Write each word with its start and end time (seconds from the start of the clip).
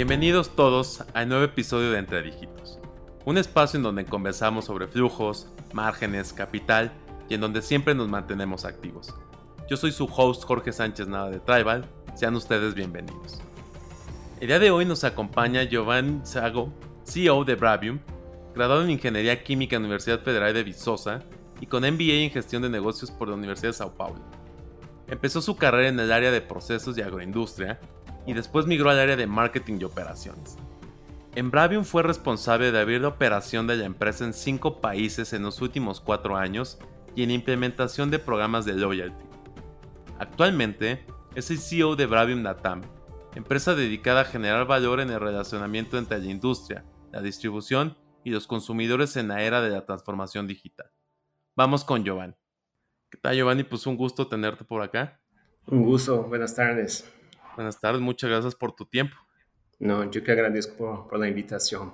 Bienvenidos 0.00 0.56
todos 0.56 1.04
al 1.12 1.28
nuevo 1.28 1.44
episodio 1.44 1.90
de 1.90 1.98
Entre 1.98 2.22
Dígitos, 2.22 2.78
un 3.26 3.36
espacio 3.36 3.76
en 3.76 3.82
donde 3.82 4.06
conversamos 4.06 4.64
sobre 4.64 4.86
flujos, 4.86 5.46
márgenes, 5.74 6.32
capital 6.32 6.90
y 7.28 7.34
en 7.34 7.42
donde 7.42 7.60
siempre 7.60 7.94
nos 7.94 8.08
mantenemos 8.08 8.64
activos. 8.64 9.14
Yo 9.68 9.76
soy 9.76 9.92
su 9.92 10.06
host 10.06 10.44
Jorge 10.44 10.72
Sánchez 10.72 11.06
Nada 11.06 11.28
de 11.28 11.38
Tribal, 11.38 11.84
sean 12.14 12.34
ustedes 12.34 12.72
bienvenidos. 12.72 13.42
El 14.40 14.46
día 14.46 14.58
de 14.58 14.70
hoy 14.70 14.86
nos 14.86 15.04
acompaña 15.04 15.64
Giovanni 15.64 16.24
Sago, 16.24 16.72
CEO 17.04 17.44
de 17.44 17.56
Bravium, 17.56 17.98
graduado 18.54 18.82
en 18.82 18.92
Ingeniería 18.92 19.44
Química 19.44 19.76
en 19.76 19.82
la 19.82 19.88
Universidad 19.88 20.22
Federal 20.22 20.54
de 20.54 20.64
Viçosa 20.64 21.24
y 21.60 21.66
con 21.66 21.82
MBA 21.82 22.24
en 22.24 22.30
Gestión 22.30 22.62
de 22.62 22.70
Negocios 22.70 23.10
por 23.10 23.28
la 23.28 23.34
Universidad 23.34 23.68
de 23.68 23.74
Sao 23.74 23.92
Paulo. 23.92 24.22
Empezó 25.08 25.42
su 25.42 25.56
carrera 25.56 25.90
en 25.90 26.00
el 26.00 26.10
área 26.10 26.30
de 26.30 26.40
procesos 26.40 26.96
y 26.96 27.02
agroindustria 27.02 27.78
y 28.26 28.32
después 28.34 28.66
migró 28.66 28.90
al 28.90 28.98
área 28.98 29.16
de 29.16 29.26
marketing 29.26 29.78
y 29.80 29.84
operaciones. 29.84 30.56
En 31.34 31.50
Bravium 31.50 31.84
fue 31.84 32.02
responsable 32.02 32.72
de 32.72 32.80
abrir 32.80 33.00
la 33.00 33.08
operación 33.08 33.66
de 33.66 33.76
la 33.76 33.84
empresa 33.84 34.24
en 34.24 34.32
cinco 34.32 34.80
países 34.80 35.32
en 35.32 35.42
los 35.42 35.60
últimos 35.62 36.00
cuatro 36.00 36.36
años 36.36 36.78
y 37.14 37.22
en 37.22 37.30
implementación 37.30 38.10
de 38.10 38.18
programas 38.18 38.64
de 38.64 38.74
loyalty. 38.74 39.24
Actualmente 40.18 41.06
es 41.34 41.50
el 41.50 41.58
CEO 41.58 41.94
de 41.94 42.06
Bravium 42.06 42.42
Natam, 42.42 42.82
empresa 43.34 43.74
dedicada 43.74 44.22
a 44.22 44.24
generar 44.24 44.66
valor 44.66 45.00
en 45.00 45.10
el 45.10 45.20
relacionamiento 45.20 45.98
entre 45.98 46.18
la 46.18 46.30
industria, 46.30 46.84
la 47.12 47.22
distribución 47.22 47.96
y 48.24 48.30
los 48.30 48.46
consumidores 48.46 49.16
en 49.16 49.28
la 49.28 49.42
era 49.42 49.60
de 49.60 49.70
la 49.70 49.86
transformación 49.86 50.46
digital. 50.46 50.90
Vamos 51.56 51.84
con 51.84 52.04
Giovanni. 52.04 52.34
¿Qué 53.08 53.18
tal 53.18 53.36
Giovanni? 53.36 53.62
Pues 53.64 53.86
un 53.86 53.96
gusto 53.96 54.26
tenerte 54.26 54.64
por 54.64 54.82
acá. 54.82 55.20
Un 55.66 55.84
gusto, 55.84 56.24
buenas 56.24 56.54
tardes. 56.54 57.08
Buenas 57.60 57.78
tardes, 57.78 58.00
muchas 58.00 58.30
gracias 58.30 58.54
por 58.54 58.74
tu 58.74 58.86
tiempo. 58.86 59.14
No, 59.78 60.10
yo 60.10 60.24
que 60.24 60.32
agradezco 60.32 61.06
por, 61.06 61.18
la 61.18 61.28
invitación. 61.28 61.92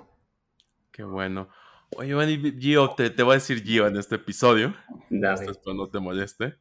Qué 0.93 1.03
bueno. 1.03 1.49
Oye, 1.97 2.53
Gio, 2.57 2.91
te, 2.91 3.09
te, 3.09 3.21
voy 3.21 3.33
a 3.33 3.33
decir 3.33 3.61
Gio 3.61 3.85
en 3.85 3.97
este 3.97 4.15
episodio. 4.15 4.73
Dale. 5.09 5.51
Esto 5.51 5.73
no 5.73 5.89
te 5.89 5.99
moleste. 5.99 6.55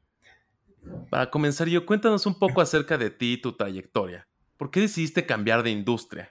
Para 1.08 1.30
comenzar, 1.30 1.68
Gio, 1.68 1.86
cuéntanos 1.86 2.26
un 2.26 2.36
poco 2.36 2.60
acerca 2.60 2.98
de 2.98 3.10
ti 3.10 3.34
y 3.34 3.40
tu 3.40 3.52
trayectoria. 3.52 4.26
¿Por 4.56 4.72
qué 4.72 4.80
decidiste 4.80 5.24
cambiar 5.24 5.62
de 5.62 5.70
industria? 5.70 6.28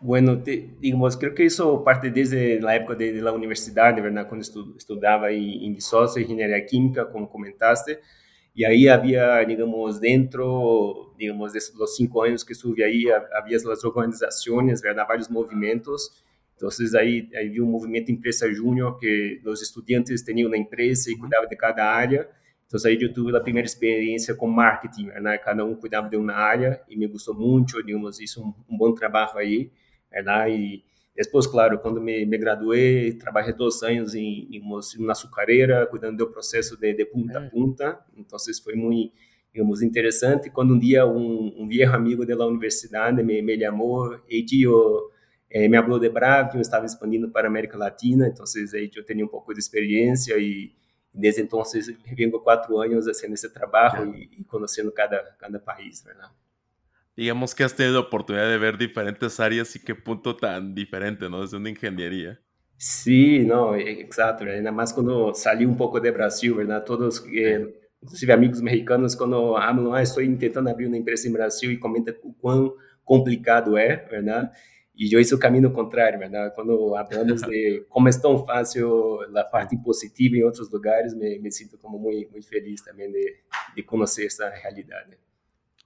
Bueno, 0.00 0.42
te, 0.42 0.74
digamos, 0.80 1.16
creo 1.16 1.36
que 1.36 1.44
eso 1.44 1.84
parte 1.84 2.10
desde 2.10 2.60
la 2.60 2.74
época 2.74 2.96
de, 2.96 3.12
de 3.12 3.22
la 3.22 3.30
universidad, 3.30 3.94
¿verdad? 3.94 4.26
Cuando 4.26 4.42
estu, 4.42 4.74
estudiaba 4.76 5.30
en 5.30 5.72
Viçosa, 5.72 6.20
ingeniería 6.20 6.66
química, 6.66 7.08
como 7.08 7.30
comentaste. 7.30 8.00
Y 8.54 8.64
ahí 8.64 8.88
había, 8.88 9.38
digamos, 9.44 10.00
dentro, 10.00 11.14
digamos, 11.16 11.52
de 11.52 11.60
los 11.78 11.94
cinco 11.96 12.22
años 12.24 12.44
que 12.44 12.52
estuve 12.52 12.84
ahí, 12.84 13.06
había 13.08 13.58
las 13.64 13.84
organizaciones, 13.84 14.82
¿verdad? 14.82 15.04
Varios 15.08 15.30
movimientos. 15.30 16.22
Entonces 16.54 16.94
ahí, 16.94 17.30
ahí 17.38 17.48
vi 17.48 17.58
un 17.60 17.70
movimiento 17.70 18.12
Empresa 18.12 18.46
Júnior 18.54 18.98
que 19.00 19.40
los 19.42 19.62
estudiantes 19.62 20.24
tenían 20.24 20.48
una 20.48 20.58
empresa 20.58 21.10
y 21.10 21.16
cuidaban 21.16 21.48
de 21.48 21.56
cada 21.56 21.96
área. 21.96 22.28
Entonces 22.62 22.90
ahí 22.90 22.98
yo 22.98 23.12
tuve 23.12 23.32
la 23.32 23.42
primera 23.42 23.66
experiencia 23.66 24.36
con 24.36 24.54
marketing, 24.54 25.06
¿verdad? 25.06 25.40
Cada 25.42 25.64
uno 25.64 25.78
cuidaba 25.78 26.08
de 26.08 26.16
una 26.16 26.50
área 26.50 26.82
y 26.88 26.96
me 26.96 27.06
gustó 27.06 27.32
mucho, 27.34 27.78
digamos, 27.84 28.20
hizo 28.20 28.42
un, 28.42 28.54
un 28.68 28.76
buen 28.78 28.94
trabajo 28.94 29.38
ahí, 29.38 29.70
¿verdad? 30.10 30.48
Y 30.48 30.84
Depois, 31.22 31.46
claro, 31.46 31.78
quando 31.80 32.00
me, 32.00 32.24
me 32.24 32.38
graduei, 32.38 33.12
trabalhei 33.12 33.52
dois 33.52 33.82
anos 33.82 34.14
em, 34.14 34.48
em, 34.50 34.58
uma, 34.58 34.80
uma 34.98 35.12
açucareira, 35.12 35.86
cuidando 35.86 36.16
do 36.16 36.30
processo 36.30 36.78
de, 36.78 36.94
de 36.94 37.04
punta 37.04 37.38
a 37.38 37.42
punta. 37.42 37.98
Então, 38.16 38.38
foi 38.64 38.74
muito, 38.74 39.12
digamos, 39.52 39.82
interessante. 39.82 40.48
Quando 40.48 40.72
um 40.72 40.78
dia 40.78 41.06
um, 41.06 41.54
um 41.58 41.68
viejo 41.68 41.92
amigo 41.92 42.24
da 42.24 42.46
universidade 42.46 43.22
me, 43.22 43.42
me 43.42 43.60
chamou 43.60 44.18
e 44.30 44.42
eh, 45.50 45.68
me 45.68 45.76
falou 45.82 45.98
de 45.98 46.08
Bravo, 46.08 46.56
eu 46.56 46.62
estava 46.62 46.86
expandindo 46.86 47.28
para 47.28 47.46
a 47.46 47.50
América 47.50 47.76
Latina, 47.76 48.26
então 48.26 48.46
aí 48.72 48.90
eu 48.96 49.04
tinha 49.04 49.22
um 49.22 49.28
pouco 49.28 49.52
de 49.52 49.60
experiência 49.60 50.38
e 50.38 50.72
desde 51.12 51.42
então 51.42 51.62
venho 52.16 52.40
quatro 52.40 52.78
anos 52.78 53.04
fazendo 53.04 53.34
esse 53.34 53.50
trabalho 53.50 54.14
e, 54.14 54.30
e 54.38 54.44
conhecendo 54.44 54.90
cada, 54.90 55.22
cada 55.38 55.58
país, 55.58 56.02
verdade? 56.02 56.32
Digamos 57.16 57.54
que 57.54 57.64
has 57.64 57.74
tenido 57.74 57.94
la 57.94 58.06
oportunidad 58.06 58.48
de 58.48 58.58
ver 58.58 58.78
diferentes 58.78 59.40
áreas 59.40 59.74
y 59.76 59.80
qué 59.80 59.94
punto 59.94 60.36
tan 60.36 60.74
diferente, 60.74 61.28
¿no? 61.28 61.42
Desde 61.42 61.56
una 61.56 61.70
ingeniería. 61.70 62.40
Sí, 62.76 63.40
no, 63.40 63.76
exacto, 63.76 64.44
ainda 64.44 64.72
más 64.72 64.92
cuando 64.94 65.34
salí 65.34 65.66
un 65.66 65.76
poco 65.76 66.00
de 66.00 66.10
Brasil, 66.10 66.54
¿verdad? 66.54 66.82
Todos, 66.82 67.22
eh, 67.30 67.74
inclusive 68.00 68.32
amigos 68.32 68.62
mexicanos, 68.62 69.14
cuando 69.14 69.58
hablan, 69.58 69.94
ah, 69.94 70.00
estoy 70.00 70.24
intentando 70.24 70.70
abrir 70.70 70.88
una 70.88 70.96
empresa 70.96 71.28
en 71.28 71.34
Brasil 71.34 71.72
y 71.72 71.78
comentan 71.78 72.14
cuán 72.40 72.70
complicado 73.04 73.76
es, 73.76 73.98
¿verdad? 74.10 74.50
Y 74.94 75.10
yo 75.10 75.18
hice 75.18 75.34
el 75.34 75.40
camino 75.40 75.72
contrario, 75.72 76.20
¿verdad? 76.20 76.52
Cuando 76.54 76.96
hablamos 76.96 77.42
de 77.48 77.84
cómo 77.88 78.08
es 78.08 78.20
tan 78.20 78.46
fácil 78.46 78.84
la 79.30 79.50
parte 79.50 79.78
positiva 79.84 80.38
en 80.38 80.44
otros 80.44 80.72
lugares, 80.72 81.14
me, 81.14 81.38
me 81.38 81.50
siento 81.50 81.78
como 81.78 81.98
muy, 81.98 82.26
muy 82.28 82.42
feliz 82.42 82.82
también 82.82 83.12
de, 83.12 83.42
de 83.76 83.84
conocer 83.84 84.24
esta 84.24 84.50
realidad. 84.50 85.06
¿no? 85.06 85.29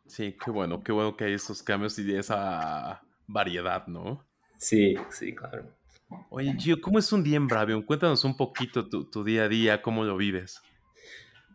Sí, 0.06 0.37
qué 0.42 0.50
bueno, 0.50 0.82
qué 0.82 0.92
bueno 0.92 1.16
que 1.16 1.25
hay 1.25 1.32
esos 1.32 1.62
cambios 1.62 1.98
y 1.98 2.15
esa 2.15 3.03
variedad, 3.26 3.87
¿no? 3.87 4.25
Sí, 4.59 4.94
sí, 5.10 5.34
claro. 5.34 5.65
Oye, 6.31 6.54
Gio, 6.59 6.81
¿cómo 6.81 6.98
es 6.98 7.12
un 7.12 7.25
día 7.25 7.37
en 7.37 7.48
Bravium? 7.48 7.82
Cuéntanos 7.82 8.25
un 8.25 8.37
poquito 8.37 8.88
tu, 8.88 9.04
tu 9.10 9.25
día 9.25 9.44
a 9.44 9.48
día, 9.48 9.82
cómo 9.82 10.04
lo 10.04 10.16
vives. 10.16 10.60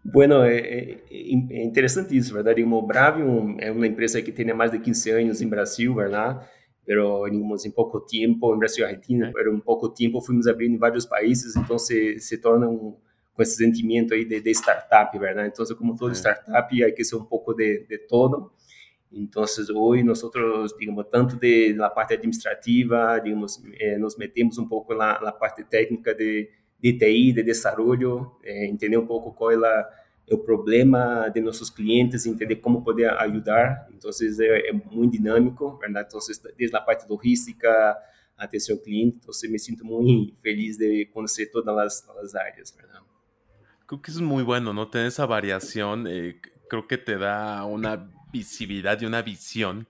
Bueno, 0.04 0.44
é, 0.44 0.58
é, 0.58 1.04
é, 1.12 1.64
interessante 1.64 2.16
isso, 2.16 2.34
verdade? 2.34 2.64
O 2.64 2.82
Bravium 2.82 3.58
é 3.60 3.72
uma 3.72 3.86
empresa 3.86 4.22
que 4.22 4.32
tem 4.32 4.46
mais 4.54 4.72
de 4.72 4.80
15 4.80 5.10
anos 5.12 5.42
em 5.42 5.48
Brasil, 5.48 5.94
verdade? 5.94 6.46
Pero 6.86 7.28
digamos, 7.30 7.66
em 7.66 7.72
pouco 7.72 8.00
tempo, 8.00 8.56
em 8.56 8.60
Brasil 8.60 8.84
e 8.84 8.88
Argentina, 8.88 9.32
pero 9.34 9.54
em 9.54 9.60
pouco 9.60 9.90
tempo 9.90 10.22
fomos 10.22 10.48
abrindo 10.48 10.76
em 10.76 10.80
vários 10.80 11.06
países, 11.06 11.56
então 11.56 11.78
se, 11.78 12.20
se 12.20 12.38
torna 12.40 12.68
um, 12.68 12.96
com 13.40 13.44
esse 13.44 13.56
sentimento 13.56 14.14
aí 14.14 14.26
de, 14.26 14.42
de 14.42 14.52
startup, 14.52 15.18
verdade? 15.18 15.54
Então, 15.54 15.66
como 15.78 15.96
todo 15.96 16.14
startup, 16.14 16.84
hay 16.84 16.92
que 16.92 17.06
ser 17.06 17.16
um 17.16 17.24
pouco 17.24 17.54
de, 17.54 17.86
de 17.88 17.98
todo. 18.00 18.52
Então, 19.10 19.46
hoje, 19.78 20.04
nós, 20.04 20.22
digamos, 20.78 21.06
tanto 21.10 21.38
de 21.38 21.72
la 21.72 21.90
parte 21.90 22.16
administrativa, 22.16 23.18
digamos, 23.24 23.64
eh, 23.80 23.98
nos 23.98 24.18
metemos 24.18 24.58
um 24.58 24.68
pouco 24.68 24.94
na, 24.94 25.22
na 25.22 25.32
parte 25.32 25.64
técnica 25.64 26.14
de, 26.14 26.50
de 26.82 26.92
TI, 26.98 27.32
de 27.32 27.42
desenvolvimento, 27.42 28.30
eh, 28.44 28.66
entender 28.66 28.98
um 28.98 29.08
pouco 29.08 29.32
qual 29.32 29.54
é 29.54 29.90
o 30.30 30.38
problema 30.38 31.30
de 31.30 31.40
nossos 31.40 31.70
clientes, 31.70 32.26
entender 32.26 32.58
como 32.58 32.84
poder 32.84 33.10
ajudar. 33.12 33.88
Então, 33.96 34.12
é, 34.42 34.70
é 34.70 34.74
muito 34.74 35.14
dinâmico, 35.14 35.78
verdade? 35.78 36.10
Então, 36.10 36.20
desde 36.58 36.76
a 36.76 36.82
parte 36.82 37.10
logística, 37.10 37.98
atenção 38.38 38.76
ao 38.76 38.82
cliente, 38.82 39.18
então, 39.18 39.34
me 39.50 39.58
sinto 39.58 39.86
muito 39.86 40.36
feliz 40.42 40.76
de 40.76 41.06
conhecer 41.14 41.46
todas 41.46 41.78
as, 41.78 42.10
as 42.18 42.36
áreas, 42.36 42.76
verdade? 42.76 43.09
Creo 43.90 44.04
que 44.04 44.12
es 44.12 44.22
muy 44.22 44.44
bueno, 44.44 44.72
¿no? 44.72 44.88
Tener 44.88 45.08
esa 45.08 45.26
variación, 45.26 46.06
eh, 46.08 46.40
creo 46.70 46.88
que 46.88 47.00
te 47.00 47.18
da 47.18 47.66
una 47.66 48.12
visibilidad 48.32 49.02
y 49.02 49.08
una 49.08 49.24
visión 49.24 49.88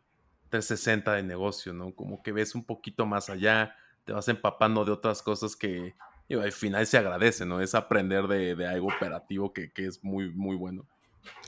360 0.51 1.15
de 1.15 1.23
negocio, 1.23 1.73
¿no? 1.73 1.93
Como 1.93 2.23
que 2.23 2.31
ves 2.31 2.55
un 2.55 2.63
poquito 2.63 3.05
más 3.05 3.29
allá, 3.29 3.75
te 4.05 4.13
vas 4.13 4.29
empapando 4.29 4.85
de 4.85 4.93
otras 4.93 5.21
cosas 5.21 5.53
que 5.53 5.95
al 6.29 6.53
final 6.53 6.87
se 6.87 6.97
agradece, 6.97 7.45
¿no? 7.45 7.59
Es 7.59 7.75
aprender 7.75 8.25
de, 8.27 8.55
de 8.55 8.67
algo 8.67 8.87
operativo 8.87 9.51
que, 9.51 9.69
que, 9.69 9.87
es 9.87 10.01
muy, 10.01 10.29
muy 10.29 10.55
bueno. 10.55 10.85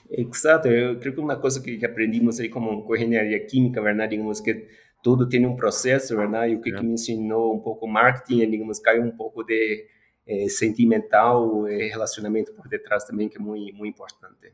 Exacto, 0.10 0.70
yo 0.70 1.00
creo 1.00 1.16
que 1.16 1.22
una 1.22 1.40
cosa 1.40 1.64
que, 1.64 1.80
aprendimos 1.86 2.38
ahí 2.42 2.50
como 2.50 2.86
ingeniería 2.94 3.48
química, 3.48 3.80
¿verdad? 3.80 4.10
Digamos 4.10 4.42
que 4.42 4.68
todo 5.02 5.26
tiene 5.26 5.48
un 5.48 5.56
proceso, 5.56 6.18
¿verdad? 6.18 6.48
Y 6.48 6.56
lo 6.56 6.62
que, 6.62 6.74
que 6.74 6.82
me 6.84 6.92
enseñó 6.92 7.46
un 7.46 7.64
poco 7.64 7.88
marketing, 7.88 8.52
digamos, 8.52 8.82
cae 8.82 9.00
un 9.00 9.16
poco 9.16 9.42
de 9.46 9.88
é, 10.26 10.48
sentimental, 10.50 11.68
é, 11.68 11.88
relacionamento 11.88 12.54
por 12.54 12.68
detrás 12.68 13.04
também, 13.06 13.30
que 13.30 13.38
é 13.38 13.42
muito, 13.42 13.76
muito 13.76 13.96
importante. 13.96 14.54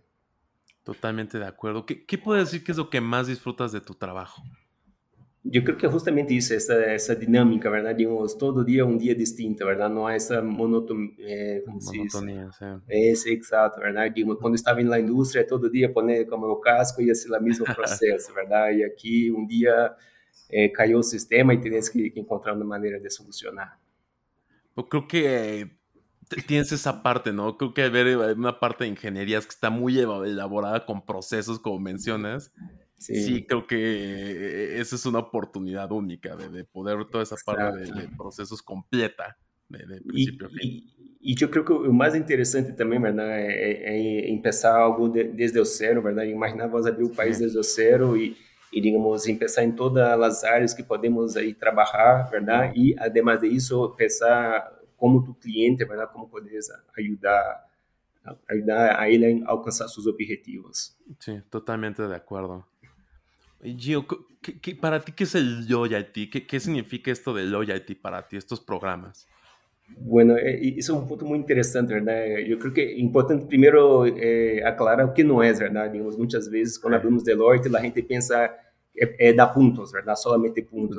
Totalmente 0.84 1.38
de 1.38 1.46
acuerdo. 1.46 1.86
¿Qué, 1.86 2.06
¿Qué 2.06 2.18
puedes 2.18 2.46
decir 2.46 2.64
que 2.64 2.72
es 2.72 2.78
lo 2.78 2.90
que 2.90 3.02
más 3.02 3.28
disfrutas 3.28 3.72
de 3.72 3.82
tu 3.82 3.94
trabajo? 3.94 4.42
Eu 5.54 5.64
creo 5.64 5.78
que 5.78 5.86
é 5.86 5.90
justamente 5.90 6.36
isso, 6.36 6.54
essa, 6.54 6.74
essa 6.74 7.16
dinâmica, 7.16 7.70
¿verdad? 7.70 7.96
Digamos, 7.96 8.34
todo 8.34 8.66
dia 8.66 8.86
um 8.86 8.98
dia 8.98 9.16
distinto, 9.16 9.66
¿verdad? 9.66 9.90
Não 9.90 10.06
há 10.06 10.14
essa 10.14 10.42
monoton, 10.42 11.10
eh, 11.20 11.64
monotonia. 11.66 12.50
Sí. 12.52 12.66
Es, 12.90 13.26
exato, 13.26 13.80
¿verdad? 13.80 14.12
Digamos, 14.12 14.40
quando 14.40 14.56
estava 14.56 14.82
na 14.84 15.00
indústria, 15.00 15.48
todo 15.48 15.70
dia 15.70 15.92
poner 15.92 16.28
como 16.28 16.48
o 16.48 16.60
casco 16.60 17.02
e 17.02 17.14
ser 17.16 17.32
o 17.32 17.42
mesmo 17.42 17.66
processo, 17.66 18.34
¿verdad? 18.36 18.72
E 18.72 18.84
aqui 18.84 19.32
um 19.32 19.46
dia 19.46 19.96
eh, 20.50 20.70
caiu 20.70 21.00
o 21.00 21.04
sistema 21.04 21.54
e 21.54 21.60
que, 21.60 22.10
que 22.10 22.20
encontrar 22.20 22.54
uma 22.54 22.66
maneira 22.66 23.00
de 23.00 23.10
solucionar. 23.10 23.80
Creo 24.86 25.08
que 25.08 25.78
tienes 26.46 26.72
esa 26.72 27.02
parte, 27.02 27.32
¿no? 27.34 27.58
Creo 27.58 27.74
que 27.74 27.84
hay 27.84 28.34
una 28.34 28.60
parte 28.60 28.84
de 28.84 28.90
ingenierías 28.92 29.46
que 29.46 29.52
está 29.52 29.70
muy 29.70 29.98
elaborada 30.00 30.86
con 30.86 31.06
procesos, 31.06 31.60
como 31.60 31.80
mencionas. 31.80 32.52
Sí, 32.98 33.46
creo 33.48 33.68
que 33.68 34.80
esa 34.80 34.96
es 34.96 35.06
una 35.06 35.20
oportunidad 35.20 35.92
única 35.92 36.36
de, 36.36 36.64
poder 36.64 36.98
ver 36.98 37.08
toda 37.08 37.24
esa 37.24 37.36
parte 37.46 37.92
de, 37.92 38.10
procesos 38.18 38.62
completa, 38.62 39.38
de, 39.70 40.02
principio 40.02 40.48
a 40.48 40.50
fin. 40.50 40.98
E 41.20 41.36
eu 41.42 41.50
creio 41.50 41.66
que 41.66 41.74
o 41.74 41.94
mais 41.94 42.16
interessante 42.16 42.72
também, 42.72 43.02
verdade, 43.02 43.30
é, 43.30 44.30
é, 44.30 44.32
é 44.32 44.68
algo 44.68 45.10
de, 45.10 45.26
desde 45.26 45.60
o 45.60 45.66
zero, 45.66 46.02
verdade? 46.02 46.32
Imaginar 46.32 46.68
vos 46.68 46.86
abrir 46.86 47.04
o 47.04 47.10
país 47.10 47.40
desde 47.40 47.58
o 47.58 47.64
zero 47.64 48.16
e, 48.16 48.38
e 48.72 48.82
digamos 48.82 49.26
pensar 49.26 49.64
em 49.64 49.72
todas 49.72 50.20
as 50.22 50.44
áreas 50.44 50.74
que 50.74 50.84
podemos 50.84 51.38
aí 51.38 51.54
trabalhar, 51.54 52.30
verdade? 52.30 52.80
E 52.80 52.96
además 53.00 53.40
de 53.42 53.48
isso 53.48 53.90
pensar 53.96 54.72
como 54.98 55.24
tu 55.24 55.34
cliente, 55.34 55.86
verdade? 55.86 56.12
Como 56.12 56.28
podes 56.28 56.70
ajudar 56.98 57.66
ajudar 58.50 59.00
a 59.00 59.10
ele 59.10 59.44
a 59.46 59.52
alcançar 59.52 59.88
seus 59.88 60.06
objetivos. 60.06 60.98
Sí, 61.20 61.42
totalmente 61.50 62.06
de 62.06 62.16
acuerdo. 62.16 62.66
Gio, 63.62 64.06
¿qué, 64.42 64.60
qué, 64.60 64.76
para 64.76 65.00
ti 65.00 65.12
qué 65.12 65.24
es 65.24 65.36
el 65.36 65.68
loyalty? 65.68 66.30
¿Qué, 66.30 66.46
¿Qué 66.46 66.60
significa 66.60 67.12
esto 67.12 67.34
de 67.34 67.44
loyalty 67.44 67.96
para 67.96 68.28
ti, 68.28 68.38
estos 68.38 68.60
programas? 68.60 69.28
Bueno, 70.00 70.38
isso 70.38 70.92
é 70.92 70.96
um 70.96 71.06
ponto 71.06 71.26
muito 71.26 71.44
interessante, 71.44 71.90
verdade? 71.90 72.50
Eu 72.50 72.58
creio 72.60 72.74
que 72.74 72.82
é 72.82 73.00
importante 73.00 73.46
primeiro 73.46 74.06
é, 74.18 74.62
aclarar 74.64 75.06
o 75.06 75.14
que 75.14 75.24
não 75.24 75.42
é, 75.42 75.52
verdade? 75.54 76.00
Muitas 76.00 76.48
vezes, 76.48 76.78
quando 76.78 76.96
hablamos 76.96 77.24
de 77.24 77.32
Deloitte, 77.32 77.74
a 77.76 77.80
gente 77.80 78.02
pensa 78.02 78.54
é, 78.98 79.30
é 79.30 79.34
dar 79.34 79.48
pontos, 79.48 79.92
verdade? 79.92 80.20
Solamente 80.22 80.62
pontos. 80.62 80.98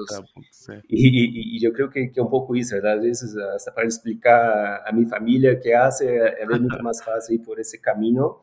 E, 0.88 1.08
e, 1.08 1.58
e, 1.58 1.64
eu 1.64 1.72
creio 1.72 1.90
que, 1.90 2.08
que, 2.08 2.20
é 2.20 2.22
um 2.22 2.28
pouco 2.28 2.56
isso, 2.56 2.70
verdade? 2.70 2.98
Às 2.98 3.02
vezes, 3.02 3.36
hasta 3.36 3.72
para 3.72 3.86
explicar 3.86 4.82
a 4.86 4.92
minha 4.92 5.08
família 5.08 5.56
que 5.56 5.72
hace, 5.72 6.06
é, 6.06 6.42
é 6.42 6.46
muito 6.46 6.82
mais 6.82 7.02
fácil 7.02 7.34
ir 7.34 7.40
por 7.40 7.58
esse 7.58 7.78
caminho. 7.78 8.36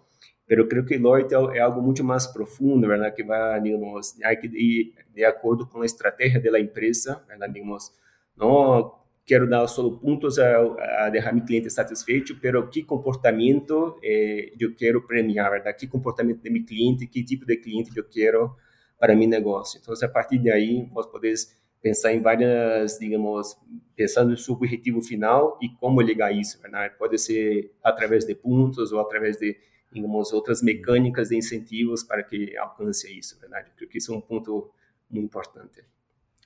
Mas 0.48 0.60
eu 0.60 0.68
creio 0.68 0.86
que 0.86 0.98
Deloitte 0.98 1.34
é, 1.34 1.58
é 1.58 1.60
algo 1.62 1.82
muito 1.82 2.04
mais 2.04 2.28
profundo, 2.28 2.88
verdade? 2.88 3.16
Que 3.16 3.24
vai, 3.24 3.62
digamos, 3.62 4.16
ir 4.54 4.94
de 5.14 5.24
acordo 5.24 5.66
com 5.66 5.82
a 5.82 5.86
estratégia 5.86 6.52
da 6.52 6.60
empresa, 6.60 7.22
verdade? 7.28 7.54
Digamos, 7.54 7.92
não 8.38 9.05
quero 9.26 9.50
dar 9.50 9.68
só 9.68 9.90
pontos 9.90 10.38
a, 10.38 11.06
a 11.06 11.10
deixar 11.10 11.34
meu 11.34 11.44
cliente 11.44 11.70
satisfeito, 11.70 12.38
pero 12.40 12.70
que 12.70 12.84
comportamento 12.84 14.00
eh, 14.04 14.54
eu 14.60 14.76
quero 14.76 15.02
premiar, 15.06 15.50
verdade? 15.50 15.78
Que 15.80 15.88
comportamento 15.88 16.42
de 16.42 16.50
meu 16.50 16.64
cliente, 16.64 17.08
que 17.08 17.24
tipo 17.24 17.46
de 17.46 17.58
cliente 17.58 17.92
eu 17.98 18.04
quero 18.04 18.56
para 19.00 19.16
meu 19.16 19.28
negócio. 19.28 19.80
Então, 19.82 19.94
a 20.00 20.08
partir 20.08 20.38
daí, 20.40 20.88
você 20.94 21.10
pode 21.10 21.34
pensar 21.82 22.14
em 22.14 22.22
várias, 22.22 22.98
digamos, 23.00 23.58
pensando 23.96 24.32
no 24.32 24.38
seu 24.38 24.54
objetivo 24.54 25.02
final 25.02 25.58
e 25.62 25.70
como 25.70 26.02
ligar 26.02 26.32
isso, 26.32 26.62
verdade? 26.62 26.96
Pode 26.98 27.18
ser 27.18 27.74
através 27.84 28.26
de 28.26 28.36
pontos 28.36 28.92
ou 28.92 29.00
através 29.00 29.38
de, 29.38 29.58
digamos, 29.92 30.34
outras 30.34 30.62
mecânicas 30.62 31.30
de 31.30 31.38
incentivos 31.38 32.04
para 32.04 32.24
que 32.24 32.56
alcance 32.58 33.12
isso, 33.18 33.40
verdade? 33.40 33.72
Creo 33.76 33.90
que 33.90 33.98
isso 33.98 34.14
é 34.14 34.18
um 34.18 34.22
ponto 34.22 34.72
muito 35.10 35.26
importante. 35.26 35.84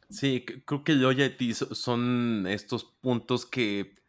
Sí, 0.10 0.44
creo 0.66 0.84
que 0.84 0.94
loyalty 0.94 1.54
son 1.54 2.46
estos 2.48 2.84
puntos 2.84 3.46
que 3.46 4.00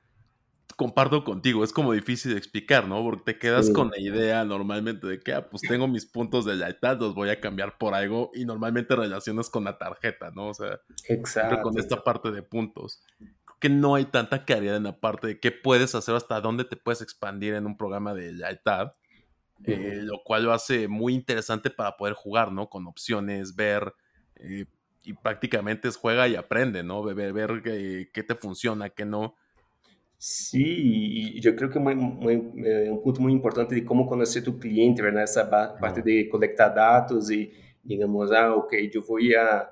comparto 0.81 1.25
contigo. 1.25 1.63
Es 1.63 1.75
como 1.75 1.93
difícil 1.93 2.33
de 2.33 2.39
explicar, 2.39 2.89
¿no? 2.89 3.03
Porque 3.03 3.35
te 3.35 3.39
quedas 3.39 3.69
con 3.69 3.91
la 3.91 3.99
idea 3.99 4.47
normalmente 4.47 5.07
de 5.07 5.21
que, 5.21 5.35
ah, 5.35 5.51
pues 5.51 5.61
tengo 5.61 5.87
mis 5.87 6.07
puntos 6.07 6.47
de 6.47 6.57
lealtad, 6.57 6.99
los 6.99 7.15
voy 7.15 7.29
a 7.29 7.39
cambiar 7.39 7.77
por 7.77 7.93
algo 7.93 8.31
y 8.33 8.47
normalmente 8.47 8.97
relacionas 8.97 9.51
con 9.51 9.65
la 9.65 9.77
tarjeta, 9.77 10.31
¿no? 10.31 10.49
O 10.49 10.55
sea, 10.55 10.81
Exacto. 11.07 11.61
con 11.61 11.79
esta 11.79 12.03
parte 12.03 12.31
de 12.31 12.43
puntos. 12.43 13.03
Creo 13.19 13.59
que 13.61 13.69
no 13.69 13.95
hay 13.95 14.07
tanta 14.07 14.47
claridad 14.47 14.77
en 14.77 14.85
la 14.85 15.01
parte 15.01 15.27
de 15.27 15.39
qué 15.39 15.53
puedes 15.53 15.95
hacer, 15.95 16.15
hasta 16.15 16.41
dónde 16.41 16.65
te 16.65 16.77
puedes 16.77 17.03
expandir 17.03 17.53
en 17.53 17.67
un 17.67 17.77
programa 17.77 18.15
de 18.15 18.33
lealtad. 18.33 18.95
Eh, 19.67 20.01
lo 20.03 20.23
cual 20.25 20.45
lo 20.45 20.55
hace 20.55 20.89
muy 20.89 21.13
interesante 21.13 21.69
para 21.69 21.99
poder 21.99 22.15
jugar, 22.15 22.51
¿no? 22.51 22.71
Con 22.71 22.87
opciones, 22.87 23.55
ver 23.55 23.93
eh, 24.37 24.65
y 25.05 25.15
prácticamente 25.15 25.89
es 25.89 25.97
juega 25.97 26.29
y 26.29 26.37
aprende, 26.37 26.83
¿no? 26.83 27.03
Ver, 27.03 27.33
ver 27.33 27.63
qué, 27.63 28.11
qué 28.13 28.23
te 28.23 28.35
funciona, 28.35 28.91
qué 28.91 29.05
no. 29.05 29.35
Sí, 30.23 31.41
yo 31.41 31.57
creo 31.57 31.71
que 31.71 31.79
muy, 31.79 31.95
muy, 31.95 32.35
eh, 32.63 32.91
un 32.91 33.03
punto 33.03 33.23
muy 33.23 33.33
importante 33.33 33.75
de 33.75 33.87
cómo 33.87 34.07
conocer 34.07 34.45
tu 34.45 34.59
cliente, 34.59 35.01
¿verdad? 35.01 35.25
Esa 35.25 35.49
parte 35.49 36.03
de 36.03 36.29
colectar 36.29 36.75
datos 36.75 37.31
y, 37.31 37.51
digamos, 37.83 38.31
ah, 38.31 38.55
ok, 38.55 38.75
yo 38.93 39.03
voy 39.03 39.35
a, 39.35 39.67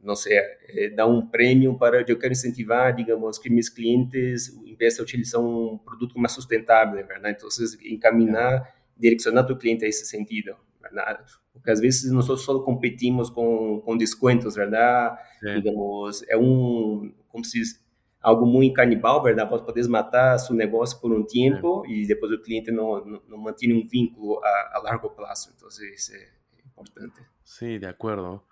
no 0.00 0.14
sé, 0.14 0.36
eh, 0.68 0.90
dar 0.94 1.06
un 1.06 1.30
premio 1.30 1.78
para, 1.78 2.04
yo 2.04 2.18
quiero 2.18 2.32
incentivar, 2.32 2.94
digamos, 2.94 3.40
que 3.40 3.48
mis 3.48 3.70
clientes 3.70 4.54
empiecen 4.66 5.00
a 5.00 5.04
utilizar 5.04 5.40
un 5.40 5.82
producto 5.82 6.18
más 6.18 6.34
sustentable, 6.34 7.02
¿verdad? 7.02 7.30
Entonces, 7.30 7.78
encaminar, 7.82 8.64
direccionar 8.94 9.44
a 9.44 9.46
tu 9.46 9.56
cliente 9.56 9.86
a 9.86 9.88
ese 9.88 10.04
sentido, 10.04 10.58
¿verdad? 10.84 11.24
Porque 11.52 11.70
às 11.70 11.80
vezes 11.80 12.10
nós 12.12 12.26
só 12.26 12.58
competimos 12.60 13.30
com, 13.30 13.80
com 13.80 13.96
descontos, 13.96 14.54
verdade? 14.54 15.18
Sim. 15.40 15.54
Digamos, 15.60 16.22
é 16.28 16.36
um, 16.36 17.12
como 17.28 17.44
se 17.44 17.58
diz, 17.58 17.84
algo 18.20 18.46
muito 18.46 18.74
canibal, 18.74 19.22
verdade? 19.22 19.50
Você 19.50 19.64
pode 19.64 19.88
matar 19.88 20.38
seu 20.38 20.54
negócio 20.54 21.00
por 21.00 21.12
um 21.12 21.24
tempo 21.24 21.84
Sim. 21.86 21.92
e 21.92 22.06
depois 22.06 22.32
o 22.32 22.40
cliente 22.40 22.70
não, 22.70 23.04
não, 23.04 23.22
não 23.28 23.38
mantém 23.38 23.72
um 23.72 23.86
vínculo 23.86 24.40
a, 24.44 24.70
a 24.74 24.78
largo 24.82 25.10
prazo. 25.10 25.52
Então, 25.56 25.68
isso 25.68 26.14
é 26.14 26.28
importante. 26.66 27.20
Sí, 27.42 27.78
de 27.78 27.86
acuerdo. 27.86 28.42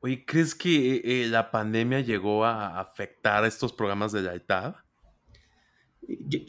Oye, 0.00 0.24
¿crees 0.24 0.52
que 0.52 1.00
eh, 1.04 1.28
la 1.28 1.52
pandemia 1.52 2.00
llegó 2.00 2.44
a 2.44 2.80
afectar 2.80 3.44
estos 3.44 3.72
programas 3.72 4.10
de 4.10 4.22
lealtad? 4.22 4.74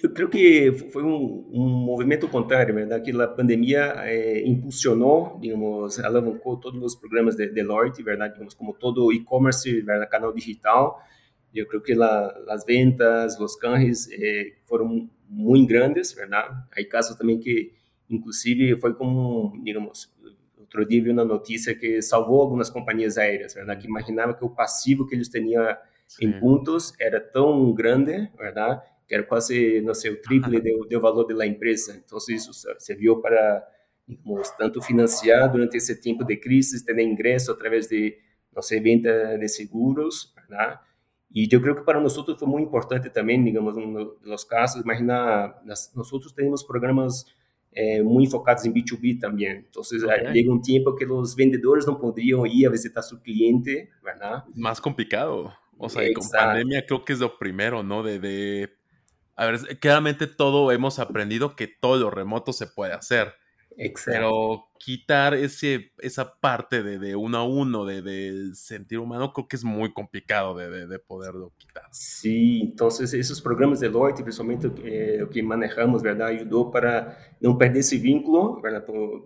Eu 0.02 0.10
creio 0.12 0.30
que 0.30 0.72
foi 0.92 1.04
um, 1.04 1.48
um 1.52 1.68
movimento 1.68 2.28
contrário? 2.28 2.76
Que 3.04 3.12
a 3.22 3.28
pandemia 3.28 3.96
impulsionou, 4.46 5.38
digamos, 5.40 6.00
alavancou 6.00 6.58
todos 6.58 6.82
os 6.82 6.96
programas 6.96 7.36
de 7.36 7.48
Deloitte, 7.48 8.02
verdade? 8.02 8.34
Digamos, 8.34 8.56
como 8.56 8.74
todo 8.74 9.14
e-commerce, 9.14 9.82
verdade? 9.82 10.10
Canal 10.10 10.34
digital. 10.34 11.00
Eu 11.54 11.68
creio 11.68 11.84
que 11.84 11.94
as 12.50 12.66
ventas, 12.66 13.40
os 13.40 13.56
canjes 13.56 14.10
eh, 14.12 14.54
foram 14.66 15.08
muito 15.30 15.70
grandes, 15.70 16.12
verdade? 16.12 16.56
Há 16.72 16.86
casos 16.90 17.16
também 17.16 17.40
que, 17.40 17.72
inclusive, 18.10 18.76
foi 18.78 18.96
como, 18.96 19.54
digamos, 19.64 20.12
outro 20.58 20.84
dia 20.84 21.04
vi 21.04 21.12
uma 21.12 21.24
notícia 21.24 21.76
que 21.76 22.02
salvou 22.02 22.42
algumas 22.42 22.72
companhias 22.72 23.20
aéreas, 23.20 23.54
verdade? 23.54 23.82
Que 23.82 23.88
imaginava 23.88 24.34
que 24.34 24.44
o 24.44 24.50
passivo 24.50 25.06
que 25.06 25.14
eles 25.14 25.30
tinham 25.30 25.64
em 26.20 26.40
pontos 26.40 26.94
era 27.00 27.20
tão 27.20 27.72
grande, 27.72 28.30
verdade? 28.36 28.82
Que 29.08 29.16
era 29.16 29.24
quase, 29.24 29.82
não 29.82 29.94
sei, 29.94 30.12
o 30.12 30.22
triple 30.22 30.60
do, 30.62 30.88
do 30.88 31.02
valor 31.02 31.26
da 31.26 31.46
empresa. 31.46 32.02
Então, 32.06 32.18
isso 32.30 32.52
serviu 32.80 33.22
para, 33.22 33.66
digamos, 34.08 34.50
tanto 34.52 34.82
financiar 34.82 35.52
durante 35.52 35.78
esse 35.78 36.00
tempo 36.02 36.24
de 36.24 36.38
crise, 36.38 36.84
ter 36.86 36.98
ingresso 37.00 37.52
através 37.52 37.88
de, 37.88 38.18
não 38.54 38.62
sei, 38.62 38.80
venda 38.80 39.38
de 39.38 39.48
seguros, 39.48 40.34
né? 40.50 40.78
E 41.34 41.48
eu 41.52 41.60
creio 41.60 41.76
que 41.76 41.82
para 41.82 42.00
nós 42.00 42.16
foi 42.16 42.48
muito 42.48 42.68
importante 42.68 43.10
também, 43.10 43.44
digamos, 43.44 43.76
um 43.76 44.16
dos 44.24 44.44
casos, 44.44 44.84
imagina, 44.84 45.56
nós 45.66 45.92
temos 46.36 46.64
programas 46.64 47.26
é, 47.76 48.04
muito 48.04 48.30
focados 48.30 48.66
em 48.66 48.72
B2B 48.72 49.20
também. 49.20 49.66
Então, 49.68 49.82
okay. 49.82 50.32
chega 50.32 50.52
um 50.52 50.62
tempo 50.62 50.96
que 50.96 51.06
os 51.06 51.34
vendedores 51.34 51.88
não 51.88 51.96
poderiam 51.96 52.46
ir 52.46 52.68
a 52.68 52.70
visitar 52.70 53.02
seu 53.02 53.20
cliente, 53.20 53.90
¿verdad? 54.04 54.44
Mais 54.56 54.80
complicado. 54.80 55.52
O 55.78 55.90
sea, 55.90 56.04
Exacto. 56.04 56.30
con 56.30 56.40
pandemia 56.40 56.86
creo 56.86 57.04
que 57.04 57.14
es 57.14 57.20
lo 57.20 57.38
primero, 57.38 57.84
¿no? 57.84 58.04
De, 58.04 58.20
de 58.20 58.70
a 59.36 59.46
ver, 59.46 59.80
claramente 59.80 60.28
todo 60.28 60.72
hemos 60.72 61.00
aprendido 61.00 61.56
que 61.56 61.68
todo 61.68 61.98
lo 61.98 62.10
remoto 62.10 62.54
se 62.54 62.68
puede 62.68 62.94
hacer. 62.94 63.34
Exacto. 63.78 64.12
Pero 64.12 64.66
quitar 64.80 65.34
ese, 65.34 65.92
esa 66.00 66.40
parte 66.40 66.84
de, 66.84 67.00
de 67.00 67.16
uno 67.16 67.38
a 67.38 67.44
uno, 67.44 67.86
de, 67.86 68.02
de, 68.02 68.54
sentir 68.54 69.00
humano, 69.00 69.32
creo 69.34 69.48
que 69.48 69.56
es 69.56 69.64
muy 69.64 69.94
complicado 69.94 70.56
de, 70.56 70.88
de, 70.88 71.00
poderlo 71.00 71.54
quitar. 71.58 71.84
Sí, 71.92 72.62
entonces 72.62 73.14
esos 73.14 73.42
programas 73.42 73.80
de 73.80 73.88
Deloitte, 73.88 74.24
principalmente 74.24 74.70
eh, 74.84 75.18
lo 75.20 75.30
que 75.30 75.42
manejamos, 75.42 76.04
¿verdad? 76.04 76.28
Ayudó 76.28 76.70
para 76.70 77.18
no 77.40 77.58
perder 77.58 77.78
ese 77.78 77.98
vínculo, 77.98 78.60
¿verdad? 78.62 78.86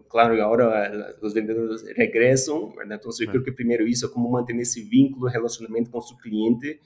Claro, 0.09 0.43
ahora 0.43 0.91
los 1.21 1.33
vendedores 1.33 1.83
regresan, 1.95 2.75
¿verdad? 2.75 2.95
Entonces 2.95 3.25
yo 3.25 3.31
creo 3.31 3.43
que 3.43 3.51
primero 3.51 3.85
eso, 3.85 4.11
como 4.11 4.29
mantener 4.29 4.61
ese 4.61 4.83
vínculo, 4.83 5.31
relacionamiento 5.31 5.91
con 5.91 6.01
su 6.01 6.17
cliente, 6.17 6.81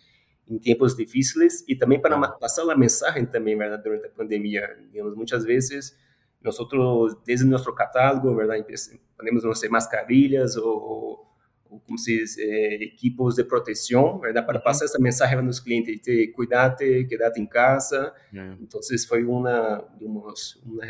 em 0.51 0.60
tempos 0.60 0.96
difíceis 0.96 1.63
e 1.67 1.75
também 1.75 2.00
para 2.00 2.20
passar 2.34 2.70
a 2.70 2.77
mensagem 2.77 3.25
também, 3.25 3.58
verdade, 3.58 3.84
durante 3.84 4.08
a 4.08 4.10
pandemia. 4.10 4.77
Digamos, 4.91 5.15
muitas 5.15 5.46
vezes 5.46 5.98
nós 6.43 6.58
desde 7.25 7.46
nosso 7.46 7.74
catálogo, 7.74 8.36
verdade, 8.36 8.65
podemos 9.15 9.43
não 9.43 9.53
ser 9.53 9.70
mascarilhas 9.70 10.58
ou, 10.58 11.31
ou 11.70 11.79
como 11.86 11.98
se 11.98 12.17
diz, 12.17 12.38
eh, 12.38 12.84
equipos 12.84 13.36
de 13.36 13.46
proteção, 13.46 14.20
verdade, 14.20 14.46
para 14.46 14.60
passar 14.60 14.84
essa 14.84 15.00
mensagem 15.00 15.38
para 15.38 15.48
os 15.48 15.60
clientes, 15.60 16.01
de 16.01 16.27
cuidate, 16.27 17.05
quedate 17.05 17.39
em 17.39 17.46
casa. 17.46 18.13
Então, 18.60 18.81
foi 19.08 19.24
uma, 19.24 19.88
digamos, 19.98 20.62
uma, 20.65 20.84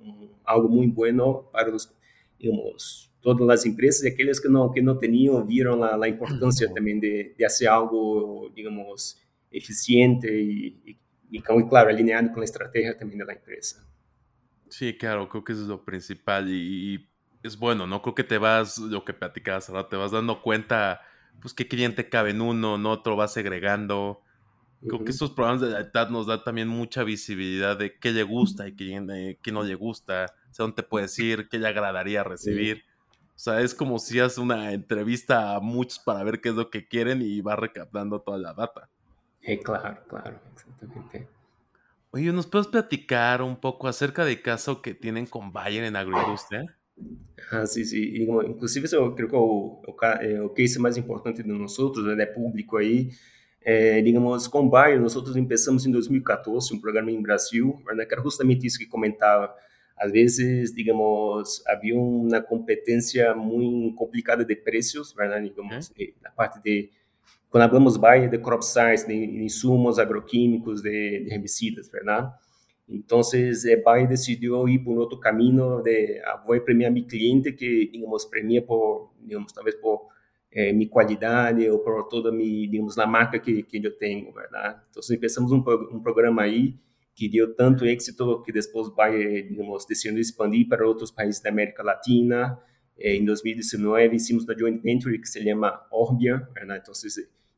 um, 0.00 0.28
algo 0.44 0.68
muito 0.68 0.94
bueno 0.94 1.48
para 1.50 1.74
os, 1.74 1.92
digamos, 2.38 3.12
todas 3.24 3.60
as 3.60 3.66
empresas 3.66 4.02
e 4.02 4.08
aqueles 4.08 4.38
que 4.38 4.48
não 4.48 4.70
que 4.70 4.82
não 4.82 4.98
tinham 4.98 5.44
viram 5.46 5.82
a, 5.82 6.04
a 6.04 6.08
importância 6.08 6.72
também 6.72 7.00
de, 7.00 7.34
de 7.36 7.44
fazer 7.44 7.66
algo, 7.66 8.52
digamos, 8.54 9.18
eficiente 9.50 10.26
e, 10.28 10.76
e, 11.32 11.38
e, 11.38 11.40
claro, 11.40 11.88
alinhado 11.88 12.30
com 12.32 12.40
a 12.40 12.44
estratégia 12.44 12.94
também 12.94 13.16
da 13.16 13.32
empresa. 13.32 13.82
Sí, 14.68 14.92
claro, 14.92 15.28
creo 15.28 15.42
que 15.42 15.52
eso 15.52 15.62
es 15.62 15.68
lo 15.68 15.84
principal 15.84 16.48
y, 16.48 16.94
y, 16.94 17.08
es 17.42 17.56
bueno, 17.56 17.86
¿no? 17.86 18.02
Creo 18.02 18.14
que 18.14 18.24
te 18.24 18.38
vas, 18.38 18.78
lo 18.78 19.04
que 19.04 19.14
platicabas 19.14 19.68
ahora, 19.68 19.88
te 19.88 19.96
vas 19.96 20.10
dando 20.10 20.42
cuenta, 20.42 21.00
pues, 21.40 21.54
qué 21.54 21.68
cliente 21.68 22.08
cabe 22.08 22.30
en 22.30 22.40
uno, 22.40 22.76
en 22.76 22.86
otro, 22.86 23.16
vas 23.16 23.36
agregando. 23.36 24.22
Creo 24.80 24.96
uh 24.96 25.00
-huh. 25.00 25.04
que 25.04 25.12
estos 25.12 25.30
programas 25.30 25.60
de 25.60 25.68
lealtad 25.68 26.10
nos 26.10 26.26
dan 26.26 26.42
también 26.42 26.68
mucha 26.68 27.04
visibilidad 27.04 27.78
de 27.78 27.98
qué 27.98 28.12
le 28.12 28.22
gusta 28.22 28.66
y 28.66 28.74
qué, 28.74 28.96
eh, 28.96 29.38
qué 29.42 29.52
no 29.52 29.62
le 29.62 29.74
gusta, 29.74 30.26
o 30.50 30.54
sea, 30.54 30.64
dónde 30.64 30.76
te 30.76 30.82
puedes 30.82 31.18
ir, 31.18 31.48
qué 31.48 31.58
le 31.58 31.68
agradaría 31.68 32.24
recibir. 32.24 32.84
O 33.34 33.38
sea, 33.38 33.60
es 33.60 33.74
como 33.74 33.98
si 33.98 34.20
haces 34.20 34.38
una 34.38 34.72
entrevista 34.72 35.56
a 35.56 35.60
muchos 35.60 35.98
para 35.98 36.22
ver 36.22 36.40
qué 36.40 36.50
es 36.50 36.54
lo 36.54 36.70
que 36.70 36.86
quieren 36.86 37.20
y 37.20 37.40
va 37.40 37.56
recaptando 37.56 38.20
toda 38.20 38.38
la 38.38 38.54
data. 38.54 38.88
Eh, 39.42 39.58
claro, 39.60 40.02
claro, 40.08 40.40
exactamente. 40.52 41.28
Oye, 42.12 42.32
¿nos 42.32 42.46
puedes 42.46 42.68
platicar 42.68 43.42
un 43.42 43.56
poco 43.56 43.88
acerca 43.88 44.24
del 44.24 44.40
caso 44.40 44.80
que 44.80 44.94
tienen 44.94 45.26
con 45.26 45.52
Bayer 45.52 45.82
en 45.82 45.96
agroindustria? 45.96 46.64
Ah, 47.50 47.66
sim, 47.66 47.84
sim. 47.84 48.22
inclusive, 48.46 48.88
eu 48.92 49.12
creio 49.12 49.28
que 49.28 49.36
o, 49.36 49.82
o, 49.84 50.04
é, 50.20 50.40
o 50.40 50.48
case 50.50 50.78
mais 50.78 50.96
importante 50.96 51.42
de 51.42 51.48
nós 51.48 51.76
outros, 51.78 52.06
é 52.16 52.26
público 52.26 52.76
aí, 52.76 53.10
é, 53.60 54.00
digamos, 54.00 54.46
com 54.46 54.68
Bayer, 54.68 55.00
nós 55.00 55.16
outros 55.16 55.34
começamos 55.34 55.86
em 55.86 55.90
2014 55.90 56.72
um 56.72 56.80
programa 56.80 57.10
em 57.10 57.20
Brasil, 57.20 57.82
né, 57.94 58.04
que 58.06 58.14
era 58.14 58.22
justamente 58.22 58.66
isso 58.66 58.78
que 58.78 58.86
comentava. 58.86 59.52
Às 59.96 60.12
vezes, 60.12 60.74
digamos, 60.74 61.62
havia 61.66 61.96
uma 61.96 62.40
competência 62.40 63.34
muito 63.34 63.94
complicada 63.94 64.44
de 64.44 64.56
preços, 64.56 65.12
verdade? 65.12 65.48
Digamos, 65.48 65.92
é. 65.98 66.10
na 66.22 66.30
parte 66.30 66.60
de 66.62 66.90
quando 67.48 67.68
falamos 67.68 67.96
Bayer 67.96 68.28
de 68.28 68.36
crop 68.38 68.64
science, 68.64 69.06
de 69.06 69.14
insumos 69.14 70.00
agroquímicos, 70.00 70.82
de, 70.82 71.20
de 71.20 71.32
herbicidas, 71.32 71.88
verdade? 71.88 72.32
Então, 72.88 73.20
eh, 73.32 73.76
Bayer 73.76 74.08
decidiu 74.08 74.68
ir 74.68 74.80
por 74.80 74.98
outro 74.98 75.20
caminho 75.20 75.80
de 75.80 76.20
ah, 76.24 76.42
vou 76.44 76.60
premiar 76.60 76.90
meu 76.90 77.06
cliente 77.06 77.52
que, 77.52 77.88
digamos, 77.92 78.24
premia 78.24 78.60
por, 78.60 79.12
digamos, 79.22 79.52
talvez 79.52 79.76
por 79.76 80.08
eh, 80.50 80.72
minha 80.72 80.88
qualidade 80.88 81.70
ou 81.70 81.78
por 81.78 82.08
toda 82.08 82.32
minha, 82.32 82.68
digamos, 82.68 82.98
a 82.98 83.06
marca 83.06 83.38
que, 83.38 83.62
que 83.62 83.78
eu 83.78 83.96
tenho, 83.96 84.32
verdade? 84.32 84.80
Então, 84.90 85.02
começamos 85.16 85.52
um, 85.52 85.58
um 85.92 86.00
programa 86.00 86.42
aí 86.42 86.74
que 87.14 87.28
deu 87.28 87.54
tanto 87.54 87.86
êxito 87.86 88.42
que 88.42 88.52
depois 88.52 88.88
Bayer, 88.88 89.48
digamos, 89.48 89.86
decidiu 89.86 90.18
expandir 90.18 90.68
para 90.68 90.86
outros 90.86 91.10
países 91.10 91.40
da 91.40 91.50
América 91.50 91.82
Latina. 91.82 92.58
Eh, 92.98 93.16
em 93.16 93.24
2019, 93.24 94.16
hicimos 94.16 94.44
uma 94.44 94.58
joint 94.58 94.82
venture 94.82 95.18
que 95.18 95.28
se 95.28 95.42
chama 95.42 95.86
Orbia, 95.92 96.48
verdade? 96.52 96.82
Então, 96.82 96.94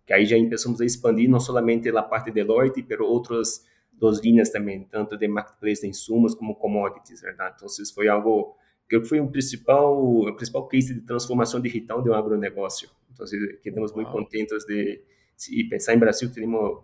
que 0.07 0.13
aí 0.13 0.27
já 0.27 0.37
começamos 0.37 0.81
a 0.81 0.85
expandir 0.85 1.29
não 1.29 1.41
somente 1.41 1.89
a 1.89 2.03
parte 2.03 2.27
de 2.27 2.33
Deloitte, 2.33 2.85
mas 2.89 3.01
outras 3.01 3.67
duas 3.93 4.21
linhas 4.21 4.51
também, 4.51 4.85
tanto 4.85 5.17
de 5.17 5.27
marketplace 5.27 5.81
de 5.81 5.89
insumos 5.89 6.35
como 6.35 6.55
commodities, 6.55 7.23
verdade? 7.23 7.55
Então, 7.57 7.67
isso 7.67 7.95
foi 7.95 8.09
algo 8.09 8.57
que 8.89 9.03
foi 9.05 9.21
um 9.21 9.27
principal, 9.27 9.99
o 9.99 10.37
principal 10.37 10.69
case 10.69 10.95
de 10.95 11.01
transformação 11.01 11.61
digital 11.61 12.03
de 12.03 12.11
um 12.11 12.15
agronegócio. 12.15 12.91
Então, 13.13 13.27
quedamos 13.63 13.93
muito 13.95 14.11
contentes 14.13 14.65
de 14.67 15.01
se 15.35 15.65
pensar 15.65 15.95
em 15.95 15.99
Brasil, 15.99 16.31
temos 16.31 16.79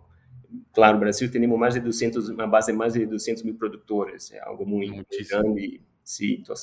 claro, 0.73 0.99
Brasil 0.99 1.31
temos 1.31 1.57
mais 1.59 1.73
de 1.73 1.79
200, 1.79 2.29
uma 2.29 2.47
base 2.47 2.71
de 2.71 2.77
mais 2.77 2.93
de 2.93 3.05
200 3.05 3.43
mil 3.43 3.55
produtores, 3.55 4.31
é 4.31 4.39
algo 4.41 4.65
muito, 4.65 4.93
muito 4.93 5.29
grande. 5.29 5.81
Sim, 6.03 6.39
então, 6.41 6.55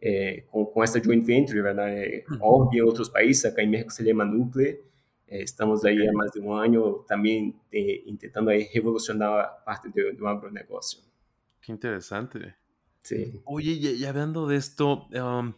é, 0.00 0.42
com, 0.50 0.66
com 0.66 0.82
essa 0.82 1.02
joint 1.02 1.24
venture, 1.24 1.62
verdade, 1.62 1.94
é, 1.94 2.24
uhum. 2.28 2.38
óbvio, 2.40 2.84
em 2.84 2.86
outros 2.86 3.08
países, 3.08 3.44
acá 3.44 3.62
em 3.62 3.68
México 3.68 3.92
se 3.92 4.04
chama 4.04 4.24
Núcleo, 4.24 4.78
eh, 5.32 5.42
estamos 5.42 5.82
aí 5.84 6.06
há 6.06 6.12
mais 6.12 6.30
de 6.32 6.40
um 6.40 6.52
ano 6.52 7.04
também 7.08 7.58
eh, 7.72 8.02
tentando 8.18 8.50
aí 8.50 8.64
revolucionar 8.64 9.40
a 9.40 9.44
parte 9.44 9.88
do, 9.88 10.14
do 10.14 10.26
agronegócio. 10.26 11.00
Que 11.62 11.72
interessante. 11.72 12.54
Sí. 13.02 13.40
Oye, 13.46 13.72
y, 13.72 14.04
hablando 14.04 14.46
de 14.46 14.56
esto, 14.56 15.08
um, 15.10 15.54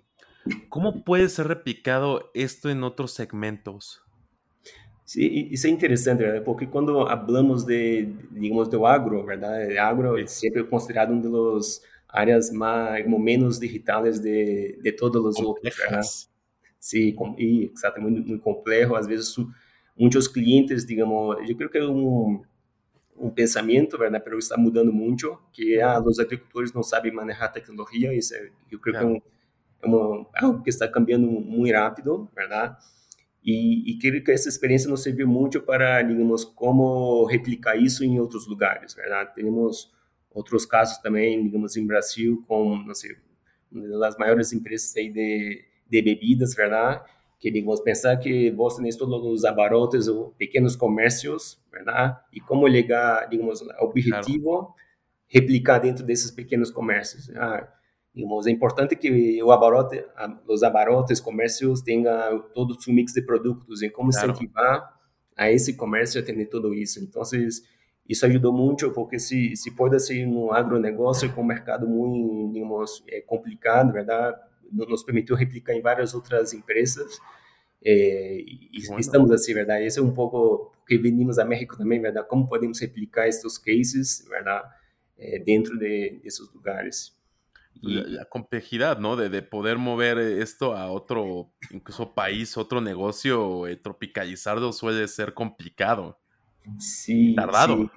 ¿cómo 0.68 1.02
puede 1.02 1.28
ser 1.28 1.48
replicado 1.48 2.30
esto 2.34 2.70
en 2.70 2.84
otros 2.84 3.12
segmentos? 3.12 4.03
Isso 5.06 5.66
é 5.66 5.70
interessante, 5.70 6.22
¿verdad? 6.22 6.42
porque 6.42 6.66
quando 6.66 7.06
hablamos 7.06 7.66
de, 7.66 8.08
digamos, 8.30 8.70
do 8.70 8.86
agro, 8.86 9.22
¿verdad? 9.24 9.62
El 9.62 9.78
agro 9.78 10.16
é 10.16 10.26
sempre 10.26 10.64
considerado 10.64 11.12
um 11.12 11.20
dos 11.20 11.82
áreas 12.08 12.50
mais, 12.50 13.06
menos 13.06 13.60
digitais 13.60 14.18
de, 14.20 14.78
de 14.80 14.92
todos 14.92 15.22
os 15.22 15.44
outros, 15.44 15.76
¿verdad? 15.76 16.02
Sí, 16.78 17.12
com, 17.12 17.34
y, 17.38 17.64
exacto, 17.64 18.00
muito, 18.00 18.26
muito 18.26 18.42
complexo, 18.42 18.94
às 18.94 19.06
vezes 19.06 19.34
muitos 19.98 20.26
clientes, 20.28 20.86
digamos, 20.86 21.36
eu 21.48 21.56
creio 21.56 21.70
que 21.70 21.78
é 21.78 21.84
um, 21.84 22.42
um 23.16 23.30
pensamento, 23.30 23.98
verdade, 23.98 24.24
mas 24.26 24.44
está 24.44 24.56
mudando 24.56 24.92
muito, 24.92 25.38
que 25.52 25.80
ah, 25.80 26.00
os 26.00 26.18
agricultores 26.18 26.72
não 26.72 26.82
sabem 26.82 27.12
manejar 27.12 27.48
tecnologia, 27.48 28.14
isso 28.14 28.34
é, 28.34 28.50
eu 28.70 28.78
creio 28.78 28.98
que 28.98 29.04
é, 29.04 29.06
um, 29.06 29.20
é 29.82 29.86
uma, 29.86 30.26
algo 30.34 30.62
que 30.62 30.70
está 30.70 30.88
cambiando 30.88 31.26
muito 31.26 31.74
rápido, 31.74 32.28
verdade? 32.34 32.76
E, 33.44 33.90
e 33.90 33.98
creio 33.98 34.24
que 34.24 34.32
essa 34.32 34.48
experiência 34.48 34.88
nos 34.88 35.02
serviu 35.02 35.28
muito 35.28 35.60
para, 35.60 36.02
digamos, 36.02 36.44
como 36.44 37.24
replicar 37.26 37.76
isso 37.76 38.02
em 38.02 38.18
outros 38.18 38.46
lugares, 38.46 38.94
verdade? 38.94 39.34
Temos 39.34 39.92
outros 40.30 40.64
casos 40.64 40.98
também, 40.98 41.42
digamos, 41.42 41.76
em 41.76 41.86
Brasil, 41.86 42.42
com, 42.48 42.76
não 42.78 42.94
sei, 42.94 43.16
uma 43.70 43.98
das 43.98 44.16
maiores 44.16 44.52
empresas 44.52 44.96
aí 44.96 45.10
de, 45.10 45.62
de 45.88 46.02
bebidas, 46.02 46.54
verdade? 46.54 47.04
que 47.44 47.50
digamos 47.50 47.80
pensar 47.80 48.16
que 48.16 48.50
você 48.52 48.82
tem 48.82 48.90
todos 48.96 49.22
os 49.26 49.44
abarrotes 49.44 50.08
ou 50.08 50.30
pequenos 50.30 50.74
comércios, 50.74 51.60
verdade? 51.70 52.18
E 52.32 52.40
como 52.40 52.66
ligar, 52.66 53.28
digamos, 53.28 53.60
o 53.60 53.66
objetivo 53.84 54.48
claro. 54.48 54.74
replicar 55.28 55.78
dentro 55.78 56.02
desses 56.06 56.30
pequenos 56.30 56.70
comércios. 56.70 57.28
Ah, 57.36 57.68
digamos, 58.14 58.46
é 58.46 58.50
importante 58.50 58.94
que 58.96 59.42
o 59.42 59.50
abarote, 59.50 60.04
os 60.48 60.62
abarotes, 60.62 61.20
comércios 61.20 61.82
tenham 61.82 62.40
todo 62.54 62.74
o 62.74 62.92
mix 62.92 63.12
de 63.12 63.22
produtos 63.22 63.82
e 63.82 63.90
como 63.90 64.10
claro. 64.10 64.30
incentivar 64.30 64.94
a 65.36 65.50
esse 65.50 65.74
comércio 65.76 66.20
a 66.20 66.24
ter 66.24 66.46
tudo 66.46 66.72
isso. 66.72 67.00
Então, 67.02 67.22
isso 68.08 68.26
ajudou 68.26 68.52
muito 68.52 68.90
porque 68.92 69.18
se 69.18 69.56
se 69.56 69.74
pode 69.74 69.98
ser 69.98 70.26
um 70.26 70.52
agronegócio 70.52 71.32
com 71.32 71.40
um 71.40 71.46
mercado 71.46 71.88
muito, 71.88 72.52
digamos, 72.52 73.02
é 73.08 73.20
complicado, 73.20 73.92
verdade? 73.92 74.38
nos 74.72 75.02
permitiu 75.02 75.36
replicar 75.36 75.74
em 75.74 75.80
várias 75.80 76.14
outras 76.14 76.52
empresas. 76.52 77.18
É, 77.84 78.40
e 78.40 78.78
estamos 78.98 79.30
assim, 79.30 79.52
verdade? 79.52 79.84
Esse 79.84 79.98
é 79.98 80.02
um 80.02 80.12
pouco 80.12 80.72
porque 80.78 80.98
venimos 80.98 81.38
a 81.38 81.44
México 81.44 81.76
também, 81.76 82.00
verdade? 82.00 82.26
Como 82.28 82.46
podemos 82.46 82.80
replicar 82.80 83.28
estes 83.28 83.58
cases, 83.58 84.26
verdade? 84.28 84.68
É, 85.18 85.38
dentro 85.38 85.78
de, 85.78 86.20
desses 86.22 86.52
lugares. 86.52 87.12
y 87.80 87.94
la, 87.94 88.02
la, 88.06 88.24
complejidad, 88.26 88.98
¿no? 88.98 89.16
De, 89.16 89.28
de, 89.28 89.42
poder 89.42 89.78
mover 89.78 90.18
eh, 90.18 90.42
esto 90.42 90.76
a 90.76 90.90
otro, 90.90 91.52
incluso 91.70 92.14
país, 92.14 92.56
otro 92.56 92.80
negocio, 92.80 93.66
eh, 93.66 93.76
tropicalizarlo 93.76 94.72
suele 94.72 95.06
ser 95.08 95.34
complicado. 95.34 96.18
Sí. 96.78 97.34
Tardado. 97.34 97.90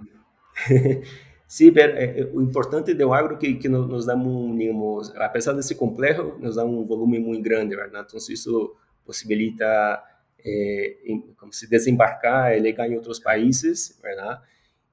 Sí, 0.67 0.75
sí 1.47 1.71
pero 1.71 1.97
eh, 1.97 2.15
eh 2.17 2.31
lo 2.33 2.41
importante 2.41 2.93
del 2.93 3.11
agro 3.11 3.39
que, 3.39 3.57
que 3.57 3.69
nos, 3.69 3.87
nos 3.87 4.05
da 4.05 4.15
un, 4.15 4.57
digamos, 4.57 5.13
a 5.15 5.31
pesar 5.31 5.55
de 5.55 5.63
ser 5.63 5.77
complejo, 5.77 6.37
nos 6.39 6.55
da 6.55 6.63
un 6.63 6.87
volumen 6.87 7.23
muy 7.23 7.41
grande, 7.41 7.75
¿verdad? 7.75 8.01
Entonces 8.01 8.39
eso 8.39 8.75
posibilita, 9.05 10.03
eh, 10.37 10.99
en, 11.05 11.33
como 11.33 11.51
se 11.51 11.67
desembarcar, 11.67 12.59
llegar 12.59 12.91
en 12.91 12.99
otros 12.99 13.21
países, 13.21 13.97
¿verdad? 14.03 14.41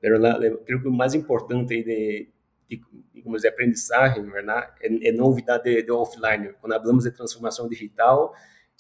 Pero 0.00 0.18
la, 0.18 0.38
creo 0.38 0.78
que 0.78 0.84
lo 0.84 0.90
más 0.90 1.14
importante 1.14 1.82
de 1.82 2.30
de, 2.68 2.82
digamos, 3.12 3.42
de 3.42 3.48
aprendizagem, 3.48 4.24
verdade? 4.24 4.72
É, 4.80 5.08
é 5.08 5.12
novidade 5.12 5.64
de, 5.64 5.82
de 5.82 5.90
offline. 5.90 6.52
Quando 6.60 6.74
falamos 6.74 7.04
de 7.04 7.10
transformação 7.10 7.68
digital, 7.68 8.34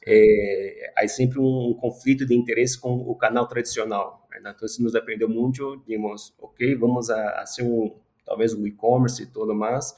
é, 0.06 0.92
há 0.96 1.06
sempre 1.08 1.38
um 1.38 1.74
conflito 1.74 2.26
de 2.26 2.34
interesse 2.34 2.78
com 2.78 2.94
o 2.94 3.14
canal 3.14 3.46
tradicional. 3.46 4.28
Né? 4.30 4.52
Então, 4.54 4.66
isso 4.66 4.82
nos 4.82 4.94
aprendeu 4.94 5.28
muito, 5.28 5.82
digamos, 5.86 6.34
ok, 6.38 6.74
vamos 6.74 7.10
a, 7.10 7.40
a 7.40 7.46
ser 7.46 7.62
um, 7.62 7.94
talvez 8.24 8.52
um 8.52 8.66
e-commerce 8.66 9.22
e 9.22 9.26
tudo 9.26 9.54
mais, 9.54 9.96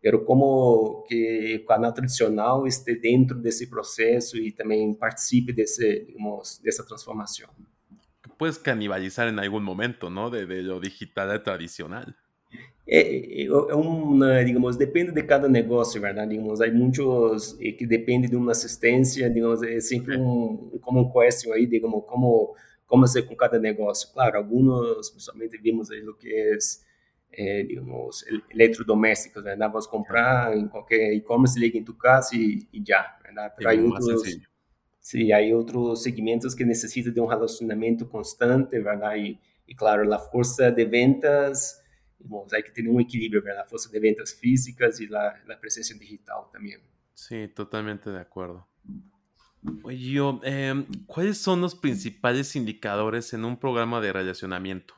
pero 0.00 0.24
como 0.24 1.04
que 1.08 1.60
o 1.62 1.66
canal 1.66 1.92
tradicional 1.92 2.66
esteja 2.66 3.00
dentro 3.00 3.36
desse 3.36 3.68
processo 3.68 4.36
e 4.36 4.52
também 4.52 4.94
participe 4.94 5.52
desse, 5.52 6.04
digamos, 6.04 6.60
dessa 6.62 6.84
transformação. 6.84 7.48
Puedes 8.38 8.58
canibalizar 8.58 9.28
em 9.28 9.44
algum 9.44 9.60
momento, 9.60 10.08
¿no? 10.08 10.30
De, 10.30 10.46
de 10.46 10.62
lo 10.62 10.78
digital 10.78 11.40
tradicional. 11.40 12.06
É, 12.90 13.42
é, 13.42 13.44
é 13.44 13.74
uma, 13.74 14.42
digamos, 14.42 14.78
depende 14.78 15.12
de 15.12 15.22
cada 15.22 15.46
negócio, 15.46 16.00
verdade? 16.00 16.30
Digamos, 16.30 16.62
há 16.62 16.72
muitos 16.72 17.52
que 17.52 17.86
dependem 17.86 18.30
de 18.30 18.36
uma 18.36 18.52
assistência, 18.52 19.28
digamos, 19.28 19.62
é 19.62 19.78
sempre 19.78 20.16
um, 20.16 20.78
como 20.80 21.00
um 21.00 21.10
question 21.10 21.52
aí, 21.52 21.66
digamos, 21.66 22.02
como, 22.06 22.56
como 22.86 23.06
ser 23.06 23.24
com 23.24 23.36
cada 23.36 23.58
negócio. 23.58 24.10
Claro, 24.14 24.38
alguns, 24.38 25.10
principalmente 25.10 25.58
vimos 25.58 25.90
aí 25.90 26.02
o 26.08 26.14
que 26.14 26.32
é, 26.32 26.56
é 27.32 27.62
digamos, 27.62 28.24
eletrodomésticos, 28.50 29.44
verdade? 29.44 29.70
Vamos 29.70 29.86
comprar 29.86 30.56
em 30.56 30.66
qualquer 30.66 31.12
e-commerce, 31.12 31.60
liga 31.60 31.76
em 31.76 31.84
tua 31.84 31.94
casa 31.94 32.34
e, 32.34 32.66
e 32.72 32.82
já, 32.86 33.18
verdade? 33.22 33.66
Aí 33.66 33.82
outros, 33.82 34.38
sim, 34.98 35.30
há 35.30 35.40
outros 35.54 36.02
segmentos 36.02 36.54
que 36.54 36.64
necessitam 36.64 37.12
de 37.12 37.20
um 37.20 37.26
relacionamento 37.26 38.06
constante, 38.06 38.80
verdade? 38.80 39.20
E, 39.20 39.38
e 39.68 39.74
claro, 39.74 40.10
a 40.10 40.18
força 40.18 40.70
de 40.70 40.86
ventas 40.86 41.77
Bom, 42.20 42.46
hay 42.52 42.62
que 42.62 42.70
tener 42.70 42.90
un 42.90 43.00
equilibrio, 43.00 43.42
¿verdad? 43.42 43.60
La 43.62 43.64
fuerza 43.64 43.90
de 43.90 44.00
ventas 44.00 44.34
físicas 44.34 45.00
y 45.00 45.06
la, 45.06 45.42
la 45.46 45.58
presencia 45.58 45.96
digital 45.96 46.38
también. 46.52 46.80
Sí, 47.14 47.48
totalmente 47.48 48.10
de 48.10 48.20
acuerdo. 48.20 48.66
Oye, 49.82 50.12
yo, 50.12 50.40
eh, 50.44 50.84
¿cuáles 51.06 51.38
son 51.38 51.60
los 51.60 51.74
principales 51.74 52.54
indicadores 52.54 53.32
en 53.34 53.44
un 53.44 53.58
programa 53.58 54.00
de 54.00 54.12
relacionamiento? 54.12 54.94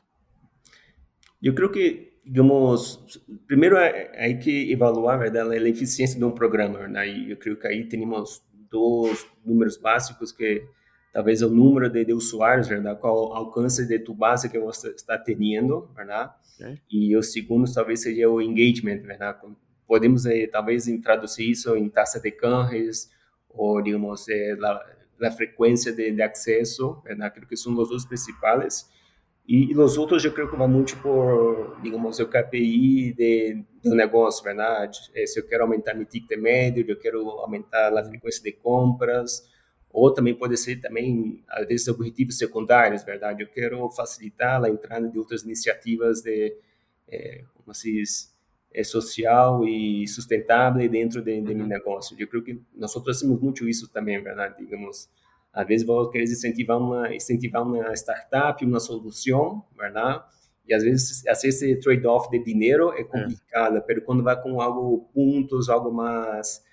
Yo 1.39 1.55
creo 1.55 1.71
que, 1.71 2.19
digamos, 2.23 3.23
primero 3.47 3.79
hay 3.79 4.37
que 4.39 4.71
evaluar 4.71 5.19
¿verdad? 5.19 5.47
la 5.47 5.67
eficiencia 5.67 6.19
de 6.19 6.25
un 6.25 6.35
programa, 6.35 6.79
¿verdad? 6.79 7.05
Y 7.05 7.27
yo 7.27 7.39
creo 7.39 7.57
que 7.57 7.67
ahí 7.67 7.87
tenemos 7.87 8.45
dos 8.69 9.27
números 9.43 9.81
básicos 9.81 10.31
que 10.31 10.67
talvez 11.11 11.41
o 11.41 11.49
número 11.49 11.89
de, 11.89 12.05
de 12.05 12.13
usuários, 12.13 12.67
verdade? 12.67 12.99
Qual 12.99 13.33
alcance 13.33 13.87
de 13.87 13.99
tu 13.99 14.13
base 14.13 14.49
que 14.49 14.59
você 14.59 14.89
está 14.89 15.17
tendo, 15.17 15.89
verdade? 15.95 16.31
Okay. 16.55 16.79
E 16.89 17.15
o 17.15 17.23
segundo 17.23 17.71
talvez 17.73 18.01
seja 18.01 18.29
o 18.29 18.41
engagement, 18.41 19.01
verdade? 19.01 19.39
Podemos 19.87 20.25
eh, 20.25 20.47
talvez 20.47 20.85
traduzir 21.03 21.49
isso 21.49 21.75
em 21.75 21.89
taxa 21.89 22.19
de 22.19 22.31
canjes 22.31 23.11
ou 23.49 23.81
digamos 23.81 24.27
eh, 24.29 24.55
la, 24.57 24.79
la 25.19 25.31
frequência 25.31 25.91
de, 25.91 26.11
de 26.11 26.21
acesso, 26.21 27.01
verdade? 27.03 27.35
Creo 27.35 27.47
que 27.47 27.57
são 27.57 27.77
os 27.77 27.89
dois 27.89 28.05
principais. 28.05 28.89
E, 29.47 29.71
e 29.71 29.77
os 29.77 29.97
outros 29.97 30.23
eu 30.23 30.31
creio 30.31 30.49
que 30.49 30.55
vão 30.55 30.67
muito 30.67 30.95
por, 31.01 31.77
digamos, 31.81 32.19
o 32.19 32.27
KPI 32.27 33.13
de, 33.13 33.63
do 33.83 33.95
negócio, 33.95 34.43
verdade? 34.43 34.97
Eh, 35.13 35.25
se 35.25 35.39
eu 35.39 35.47
quero 35.47 35.63
aumentar 35.63 35.93
meu 35.93 36.05
ticket 36.05 36.39
médio, 36.39 36.85
eu 36.87 36.97
quero 36.97 37.27
aumentar 37.27 37.97
a 37.97 38.03
frequência 38.03 38.41
de 38.43 38.53
compras, 38.53 39.49
ou 39.93 40.13
também 40.13 40.33
pode 40.33 40.57
ser 40.57 40.77
também, 40.77 41.43
às 41.49 41.67
vezes, 41.67 41.87
objetivos 41.87 42.37
secundários, 42.37 43.03
verdade? 43.03 43.43
Eu 43.43 43.47
quero 43.47 43.89
facilitar 43.89 44.63
a 44.63 44.69
entrada 44.69 45.07
de 45.07 45.19
outras 45.19 45.43
iniciativas 45.43 46.21
de, 46.21 46.55
é, 47.07 47.43
como 47.55 47.73
se 47.73 47.91
diz, 47.91 48.33
é, 48.73 48.83
social 48.83 49.67
e 49.67 50.07
sustentável 50.07 50.87
dentro 50.89 51.21
de, 51.21 51.41
de 51.41 51.51
uhum. 51.51 51.57
meu 51.57 51.67
negócio. 51.67 52.15
Eu 52.17 52.27
creio 52.27 52.43
que 52.43 52.61
nós 52.73 52.93
temos 52.93 53.41
muito 53.41 53.67
isso 53.67 53.89
também, 53.89 54.21
verdade? 54.21 54.57
Digamos, 54.57 55.09
às 55.53 55.67
vezes 55.67 55.85
vou 55.85 56.09
querer 56.09 56.23
incentivar 56.23 56.77
uma, 56.77 57.13
incentivar 57.13 57.63
uma 57.63 57.93
startup, 57.93 58.63
uma 58.65 58.79
solução, 58.79 59.63
verdade? 59.77 60.23
E 60.65 60.73
às 60.73 60.83
vezes, 60.83 61.25
esse 61.25 61.75
trade-off 61.79 62.29
de 62.29 62.41
dinheiro 62.43 62.93
é 62.93 63.03
complicado, 63.03 63.77
é. 63.77 63.83
mas 63.85 64.05
quando 64.05 64.23
vai 64.23 64.41
com 64.41 64.61
algo 64.61 65.09
pontos, 65.13 65.67
algo 65.67 65.91
mais, 65.91 66.63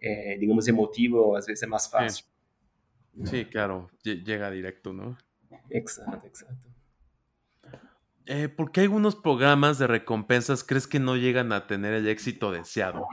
é, 0.00 0.36
digamos, 0.36 0.68
emotivo, 0.68 1.34
às 1.34 1.46
vezes 1.46 1.62
é 1.62 1.66
mais 1.66 1.86
fácil. 1.86 2.24
É. 2.32 2.35
Sí, 3.24 3.46
claro, 3.46 3.90
llega 4.02 4.50
directo, 4.50 4.92
¿no? 4.92 5.16
Exacto, 5.70 6.26
exacto. 6.26 6.68
Eh, 8.26 8.48
¿Por 8.48 8.72
qué 8.72 8.80
algunos 8.80 9.14
programas 9.14 9.78
de 9.78 9.86
recompensas 9.86 10.64
crees 10.64 10.86
que 10.86 10.98
no 10.98 11.16
llegan 11.16 11.52
a 11.52 11.66
tener 11.66 11.94
el 11.94 12.08
éxito 12.08 12.50
deseado? 12.50 13.06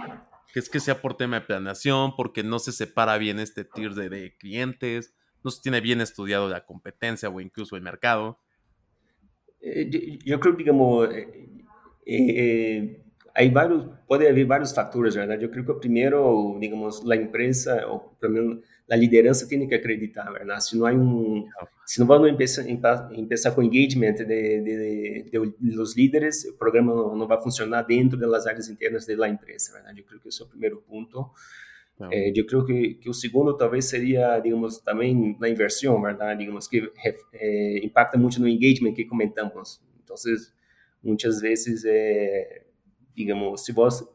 ¿Crees 0.51 0.69
que 0.69 0.79
sea 0.79 1.01
por 1.01 1.15
tema 1.15 1.39
de 1.39 1.45
planeación, 1.45 2.15
porque 2.15 2.43
no 2.43 2.60
se 2.60 2.72
separa 2.72 3.17
bien 3.17 3.39
este 3.39 3.63
tier 3.63 3.93
de, 3.93 4.36
clientes, 4.38 5.15
no 5.43 5.51
se 5.51 5.62
tiene 5.62 5.81
bien 5.81 6.01
estudiado 6.01 6.50
la 6.50 6.65
competencia 6.65 7.29
o 7.29 7.39
incluso 7.39 7.75
el 7.75 7.83
mercado? 7.83 8.39
Eh, 9.62 10.19
yo, 10.25 10.39
creo, 10.39 10.55
digamos, 10.55 11.10
eh, 12.05 13.03
hay 13.36 13.50
varios, 13.50 13.88
puede 14.07 14.29
haber 14.29 14.45
varios 14.45 14.74
factores, 14.74 15.15
¿verdad? 15.15 15.39
Yo 15.39 15.50
creo 15.50 15.65
que 15.65 15.74
primero, 15.74 16.55
digamos, 16.60 17.03
la 17.03 17.15
empresa, 17.15 17.88
o 17.88 18.15
primero, 18.19 18.62
la 18.87 18.95
liderança 18.95 19.47
tem 19.47 19.67
que 19.67 19.75
acreditar, 19.75 20.31
¿verdad? 20.31 20.59
Se 20.59 20.77
não 20.77 20.85
há 20.85 20.91
um, 20.91 21.47
se 21.85 21.99
não 21.99 22.07
vamos 22.07 22.31
começar, 22.31 22.63
começar 22.63 23.51
com 23.51 23.63
engagement 23.63 24.13
de, 24.13 24.25
de, 24.25 25.23
de, 25.29 25.75
los 25.75 25.95
líderes, 25.95 26.45
o 26.45 26.57
programa 26.57 26.93
não, 26.93 27.15
não 27.15 27.27
vai 27.27 27.41
funcionar 27.41 27.83
dentro 27.83 28.17
das 28.17 28.45
áreas 28.45 28.69
internas 28.69 29.05
da 29.05 29.29
empresa, 29.29 29.73
¿verdad? 29.73 29.97
Eu 29.97 30.03
creio 30.03 30.21
que 30.21 30.27
esse 30.27 30.41
é 30.41 30.45
o 30.45 30.49
primeiro 30.49 30.81
ponto. 30.81 31.29
É, 32.11 32.31
eu 32.37 32.45
creio 32.45 32.65
que, 32.65 32.95
que 32.95 33.09
o 33.09 33.13
segundo 33.13 33.55
talvez 33.55 33.85
seria, 33.85 34.39
digamos, 34.39 34.79
também 34.79 35.37
na 35.39 35.47
inversão, 35.47 36.01
verdade? 36.01 36.39
Digamos 36.39 36.67
que 36.67 36.91
é, 37.33 37.85
impacta 37.85 38.17
muito 38.17 38.41
no 38.41 38.47
engagement 38.47 38.93
que 38.93 39.05
comentamos. 39.05 39.81
Então, 40.03 40.15
muitas 41.03 41.39
vezes, 41.39 41.85
é, 41.85 42.63
digamos, 43.15 43.63
se 43.63 43.71
você 43.71 44.05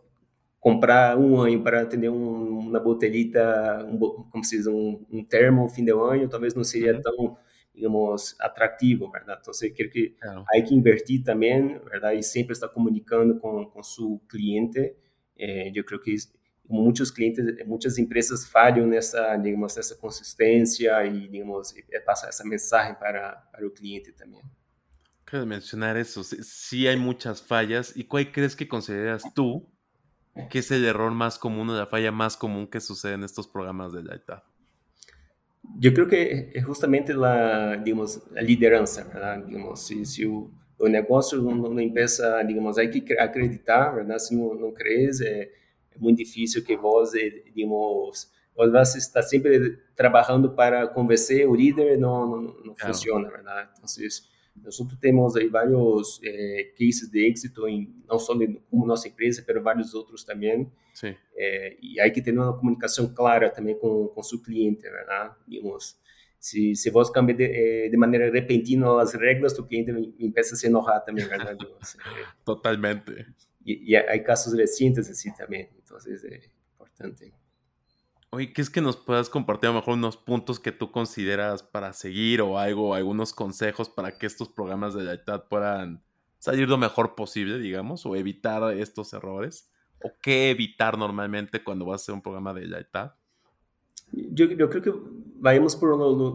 comprar 0.68 1.16
um 1.16 1.40
ano 1.40 1.62
para 1.62 1.82
atender 1.82 2.10
um, 2.10 2.58
uma 2.58 2.78
botelita, 2.78 3.86
um, 3.86 3.98
como 3.98 4.44
se 4.44 4.58
diz, 4.58 4.66
um, 4.66 5.04
um 5.10 5.24
termo 5.24 5.66
fim 5.68 5.84
de 5.84 5.92
ano, 5.92 6.28
talvez 6.28 6.54
não 6.54 6.62
seria 6.62 6.94
uhum. 6.94 7.02
tão, 7.02 7.38
digamos, 7.74 8.36
atrativo, 8.38 9.10
verdade? 9.10 9.38
Então, 9.40 9.52
você 9.54 9.70
quer 9.70 9.88
que 9.88 10.14
é. 10.22 10.42
aí 10.52 10.62
que 10.62 10.74
invertir 10.74 11.22
também, 11.24 11.78
verdade? 11.78 12.20
E 12.20 12.22
sempre 12.22 12.52
estar 12.52 12.68
comunicando 12.68 13.38
com 13.38 13.64
com 13.64 13.82
seu 13.82 14.20
cliente. 14.28 14.94
É, 15.38 15.72
eu 15.74 15.84
creio 15.84 16.02
que 16.02 16.14
muitos 16.68 17.10
clientes, 17.10 17.42
muitas 17.66 17.96
empresas 17.96 18.46
falham 18.46 18.86
nessa, 18.86 19.36
digamos, 19.36 19.74
nessa 19.74 19.96
consistência 19.96 21.02
e, 21.06 21.28
digamos, 21.28 21.72
passar 22.04 22.28
essa 22.28 22.44
mensagem 22.44 22.94
para 22.94 23.36
para 23.50 23.66
o 23.66 23.70
cliente 23.70 24.12
também. 24.12 24.42
Quero 25.24 25.46
mencionar 25.46 25.96
isso. 25.96 26.24
Sí, 26.24 26.86
hay 26.86 26.96
muchas 26.96 27.42
fallas. 27.42 27.94
¿Y 27.94 28.04
cuál 28.04 28.32
crees 28.32 28.56
que 28.56 28.66
consideras 28.66 29.22
tú 29.34 29.66
¿Qué 30.50 30.60
es 30.60 30.70
el 30.70 30.84
error 30.84 31.12
más 31.12 31.38
común 31.38 31.70
o 31.70 31.76
la 31.76 31.86
falla 31.86 32.12
más 32.12 32.36
común 32.36 32.66
que 32.66 32.80
sucede 32.80 33.14
en 33.14 33.24
estos 33.24 33.48
programas 33.48 33.92
de 33.92 34.02
Lightad? 34.02 34.42
Yo 35.78 35.92
creo 35.92 36.06
que 36.06 36.50
es 36.54 36.64
justamente 36.64 37.12
la, 37.12 37.76
digamos, 37.76 38.22
la 38.30 38.40
liderança, 38.40 39.04
¿verdad? 39.04 39.44
Digamos, 39.44 39.86
si, 39.86 40.04
si 40.04 40.24
o, 40.24 40.50
o 40.78 40.88
negócio 40.88 41.42
não, 41.42 41.54
não 41.54 41.80
empieza, 41.80 42.42
digamos, 42.42 42.78
hay 42.78 42.88
que 42.90 43.18
acreditar, 43.18 43.94
¿verdad? 43.94 44.18
Se 44.18 44.34
não, 44.34 44.54
não 44.54 44.72
crees, 44.72 45.20
é, 45.20 45.50
é 45.90 45.98
muito 45.98 46.18
difícil 46.18 46.64
que 46.64 46.76
vos, 46.76 47.12
digamos, 47.54 48.30
vos 48.56 48.72
vas 48.72 48.94
estar 48.96 49.22
sempre 49.22 49.78
trabalhando 49.94 50.50
para 50.50 50.86
convencer 50.88 51.46
o 51.46 51.54
líder, 51.54 51.98
não, 51.98 52.26
não, 52.26 52.42
não 52.42 52.74
claro. 52.74 52.94
funciona, 52.94 53.28
¿verdad? 53.28 53.68
Entonces, 53.76 54.28
Nosotros 54.64 54.98
temos 54.98 55.36
aí 55.36 55.48
vários 55.48 56.20
eh, 56.22 56.72
cases 56.78 57.08
de 57.10 57.28
éxito, 57.28 57.66
em, 57.68 57.92
não 58.08 58.18
só 58.18 58.34
de, 58.34 58.60
como 58.70 58.86
nossa 58.86 59.08
empresa, 59.08 59.44
mas 59.46 59.62
vários 59.62 59.94
outros 59.94 60.24
também. 60.24 60.70
Sim. 60.94 61.14
Eh, 61.36 61.76
e 61.80 62.00
aí 62.00 62.10
que 62.10 62.22
ter 62.22 62.32
uma 62.32 62.56
comunicação 62.56 63.12
clara 63.14 63.50
também 63.50 63.78
com, 63.78 64.08
com 64.08 64.22
seu 64.22 64.40
cliente, 64.40 64.82
verdade? 64.82 65.34
Digamos, 65.46 65.96
se, 66.38 66.74
se 66.74 66.90
você 66.90 67.12
cambia 67.12 67.34
de, 67.34 67.44
eh, 67.44 67.88
de 67.88 67.96
maneira 67.96 68.30
repentina 68.30 69.00
as 69.00 69.14
regras, 69.14 69.58
o 69.58 69.66
cliente 69.66 69.92
começa 69.92 70.54
a 70.54 70.56
se 70.56 70.66
enojar 70.66 71.04
também, 71.04 71.24
verdade? 71.24 71.66
Totalmente. 72.44 73.26
E, 73.64 73.92
e 73.92 73.96
há 73.96 74.18
casos 74.22 74.54
recentes 74.54 75.10
assim 75.10 75.32
também, 75.32 75.68
então 75.84 75.98
é 75.98 76.40
importante. 76.74 77.32
Oye, 78.30 78.52
¿qué 78.52 78.60
es 78.60 78.68
que 78.68 78.82
nos 78.82 78.96
puedas 78.96 79.30
compartir 79.30 79.68
a 79.68 79.72
lo 79.72 79.78
mejor 79.78 79.94
unos 79.94 80.18
puntos 80.18 80.60
que 80.60 80.70
tú 80.70 80.90
consideras 80.90 81.62
para 81.62 81.94
seguir 81.94 82.42
o 82.42 82.58
algo, 82.58 82.94
algunos 82.94 83.32
consejos 83.32 83.88
para 83.88 84.18
que 84.18 84.26
estos 84.26 84.50
programas 84.50 84.92
de 84.92 85.04
lealtad 85.04 85.44
puedan 85.48 86.02
salir 86.38 86.68
lo 86.68 86.76
mejor 86.76 87.14
posible, 87.14 87.58
digamos, 87.58 88.04
o 88.04 88.16
evitar 88.16 88.74
estos 88.74 89.14
errores? 89.14 89.70
¿O 90.02 90.12
qué 90.20 90.50
evitar 90.50 90.98
normalmente 90.98 91.64
cuando 91.64 91.86
vas 91.86 92.00
a 92.00 92.02
hacer 92.02 92.14
un 92.14 92.22
programa 92.22 92.52
de 92.52 92.66
lealtad? 92.66 93.12
Yo, 94.12 94.46
yo 94.46 94.68
creo 94.68 94.82
que 94.82 94.92
vayamos 95.36 95.74
por 95.74 95.90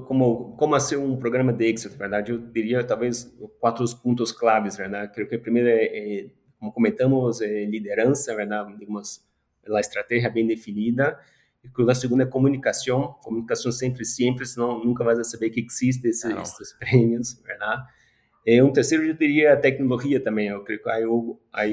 como, 0.05 0.57
como 0.57 0.75
hacer 0.75 0.97
un 0.97 1.19
programa 1.19 1.53
de 1.53 1.69
éxito, 1.69 1.95
¿verdad? 1.97 2.25
Yo 2.25 2.37
diría 2.37 2.85
tal 2.85 2.99
vez 2.99 3.35
cuatro 3.59 3.85
puntos 4.01 4.33
claves, 4.33 4.77
¿verdad? 4.77 5.11
Creo 5.13 5.27
que 5.27 5.37
primero, 5.37 5.69
eh, 5.69 6.33
como 6.57 6.73
comentamos, 6.73 7.41
eh, 7.41 7.67
liderança, 7.69 8.35
¿verdad? 8.35 8.67
Digamos, 8.77 9.23
la 9.63 9.79
estrategia 9.79 10.29
bien 10.29 10.47
definida. 10.47 11.19
E 11.63 11.89
a 11.89 11.95
segunda 11.95 12.23
é 12.23 12.25
comunicação, 12.25 13.15
comunicação 13.23 13.71
sempre 13.71 14.03
simples, 14.03 14.53
senão 14.53 14.83
nunca 14.83 15.03
vai 15.03 15.21
saber 15.23 15.49
que 15.49 15.61
existe 15.61 16.07
esse, 16.07 16.31
esses 16.33 16.73
prêmios, 16.77 17.41
verdade? 17.41 17.83
E 18.45 18.61
um 18.61 18.71
terceiro 18.71 19.05
eu 19.05 19.13
diria 19.13 19.53
a 19.53 19.57
tecnologia 19.57 20.19
também, 20.19 20.49
eu 20.49 20.61
creio 20.63 20.83
que 20.83 20.89
há 20.89 21.05
algo, 21.05 21.41
há, 21.53 21.63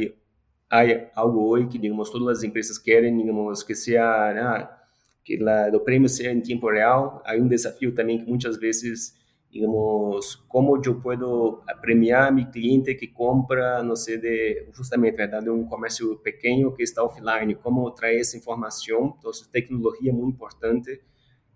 algo 1.15 1.41
hoje 1.41 1.67
que, 1.67 1.79
digamos, 1.79 2.09
todas 2.11 2.39
as 2.39 2.45
empresas 2.45 2.79
querem, 2.79 3.17
digamos, 3.17 3.65
que 3.65 3.75
seja, 3.75 4.05
ah, 4.05 4.81
que 5.25 5.39
o 5.75 5.81
prêmio 5.81 6.09
seja 6.09 6.31
em 6.31 6.41
tempo 6.41 6.71
real, 6.71 7.21
há 7.27 7.35
um 7.35 7.49
desafio 7.49 7.93
também 7.93 8.19
que 8.19 8.27
muitas 8.29 8.57
vezes 8.59 9.20
digamos, 9.51 10.37
como 10.49 10.81
eu 10.85 11.01
posso 11.01 11.63
premiar 11.81 12.33
meu 12.33 12.49
cliente 12.51 12.95
que 12.95 13.09
compra, 13.09 13.83
não 13.83 13.97
sei, 13.97 14.17
de, 14.19 14.69
justamente, 14.73 15.17
verdade, 15.17 15.45
de 15.45 15.51
um 15.51 15.67
comércio 15.67 16.17
pequeno 16.19 16.73
que 16.73 16.85
está 16.85 17.03
offline, 17.03 17.57
como 17.57 17.91
trazer 17.91 18.21
essa 18.21 18.37
informação, 18.37 19.17
então, 19.19 19.31
tecnologia 19.51 20.11
é 20.11 20.15
muito 20.15 20.37
importante, 20.37 21.03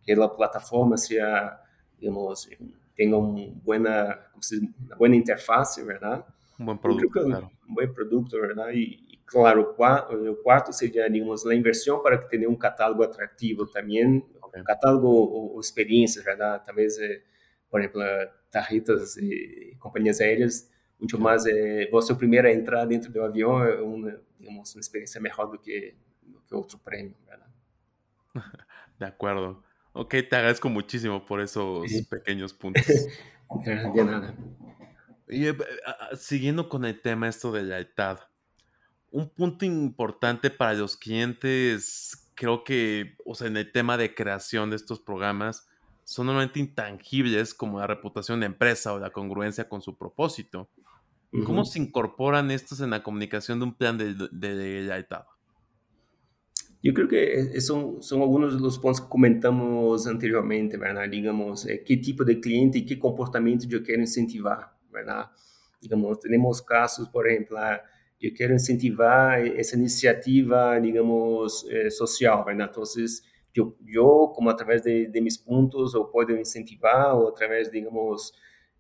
que 0.03 0.13
a 0.13 0.29
plataforma 0.29 0.97
seja, 0.97 1.59
digamos, 1.99 2.49
tenha 2.97 3.17
uma 3.17 3.49
boa, 3.65 3.79
uma 3.79 4.97
boa 4.99 5.17
interface, 5.17 5.83
verdade? 5.85 6.25
Um 6.59 6.67
bom 6.67 6.77
produto, 6.77 7.11
claro. 7.11 7.51
Um 7.69 7.75
bom 7.75 7.95
produto, 7.95 8.41
verdade? 8.41 8.77
E, 8.77 9.19
claro, 9.25 9.63
o 9.63 9.75
quarto, 9.75 10.15
o 10.17 10.37
quarto 10.37 10.73
seria, 10.73 11.09
digamos, 11.09 11.47
a 11.47 11.55
inversão 11.55 12.03
para 12.03 12.19
que 12.19 12.29
tenha 12.29 12.51
um 12.51 12.57
catálogo 12.57 13.05
atrativo 13.05 13.67
também, 13.67 14.19
okay. 14.43 14.61
um 14.61 14.65
catálogo 14.65 15.07
ou, 15.07 15.55
ou 15.55 15.61
experiências, 15.61 16.25
verdade? 16.25 16.65
Talvez... 16.67 16.99
Eh, 16.99 17.23
por 17.75 17.81
exemplo, 17.81 18.01
tarritas 18.53 19.17
e 19.17 19.77
companhias 19.81 20.21
aéreas, 20.21 20.71
muito 20.97 21.19
mais 21.19 21.45
é, 21.45 21.91
você 21.91 22.13
o 22.13 22.17
primeiro 22.17 22.47
a 22.47 22.53
entrar 22.53 22.85
dentro 22.85 23.11
do 23.11 23.21
avião 23.21 23.61
é 23.65 23.83
uma, 23.83 24.17
digamos, 24.39 24.73
uma 24.77 24.81
experiência 24.81 25.21
melhor 25.21 25.51
do 25.51 25.59
que, 25.59 25.93
do 26.23 26.41
que 26.43 26.55
outro 26.55 26.79
prêmio, 26.79 27.17
¿verdad? 27.27 27.49
De 28.97 29.05
acuerdo. 29.05 29.61
Ok, 29.93 30.23
te 30.23 30.37
agradezco 30.37 30.69
muchísimo 30.69 31.27
por 31.27 31.41
esos 31.41 31.91
sí. 31.91 32.05
pequeños 32.05 32.53
puntos. 32.55 32.87
de 32.87 34.05
nada. 34.05 34.37
Y 35.29 35.49
eh, 35.49 35.57
siguiendo 36.15 36.69
con 36.69 36.85
el 36.85 37.01
tema 37.01 37.27
esto 37.27 37.51
de 37.51 37.65
lealtad, 37.65 38.21
un 39.11 39.29
punto 39.31 39.65
importante 39.65 40.49
para 40.49 40.75
los 40.75 40.97
clientes 40.97 42.31
creo 42.37 42.63
que, 42.63 43.17
o 43.25 43.35
sea, 43.35 43.49
en 43.49 43.57
el 43.57 43.73
tema 43.73 43.97
de 43.97 44.15
creación 44.15 44.71
de 44.71 44.77
estos 44.77 45.01
programas, 45.01 45.67
son 46.05 46.27
normalmente 46.27 46.61
intangibles 46.61 47.55
como 47.55 47.79
la 47.79 47.87
reputación 47.87 48.41
de 48.41 48.47
empresa 48.47 48.93
o 48.93 48.99
la 48.99 49.11
congruencia 49.11 49.69
con 49.69 49.83
su 49.83 49.97
propósito. 49.97 50.69
¿Cómo 51.45 51.65
se 51.65 51.81
incorporan 51.81 52.53
estos 52.53 52.81
en 52.81 52.91
la 52.91 53.03
comunicación 53.03 53.59
de 53.59 53.65
un 53.65 53.75
plan 53.75 53.99
de, 53.99 54.15
de, 54.15 54.97
etapa? 54.97 55.37
Yo 56.81 56.95
creo 56.95 57.09
que 57.09 57.61
son, 57.61 58.01
son 58.03 58.21
algunos 58.21 58.55
de 58.55 58.61
los 58.61 58.79
puntos 58.79 59.01
que 59.01 59.09
comentamos 59.09 60.07
anteriormente, 60.07 60.77
¿verdad? 60.77 61.09
Digamos, 61.11 61.67
eh, 61.67 61.83
qué 61.85 61.97
tipo 61.97 62.25
de 62.25 62.39
cliente 62.39 62.79
y 62.79 62.87
qué 62.87 63.01
comportamiento 63.01 63.67
yo 63.67 63.83
quiero 63.83 64.03
incentivar, 64.03 64.77
¿verdad? 64.93 65.29
Digamos, 65.81 66.21
tenemos 66.21 66.63
casos, 66.63 67.09
por 67.09 67.29
ejemplo, 67.29 67.59
yo 68.21 68.31
quiero 68.33 68.53
incentivar 68.53 69.45
esa 69.45 69.77
iniciativa, 69.77 70.79
digamos, 70.79 71.67
eh, 71.69 71.91
social, 71.91 72.45
¿verdad? 72.47 72.69
Entonces, 72.69 73.25
yo, 73.55 73.77
yo 73.85 74.33
como 74.35 74.51
a 74.51 74.57
través 74.57 74.83
de, 74.83 75.07
de 75.07 75.21
mis 75.21 75.39
puntos, 75.39 75.95
o 75.95 76.07
puedo 76.07 76.37
incentivar, 76.37 77.17
o 77.17 77.29
a 77.29 77.33
través, 77.33 77.71
digamos, 77.71 78.33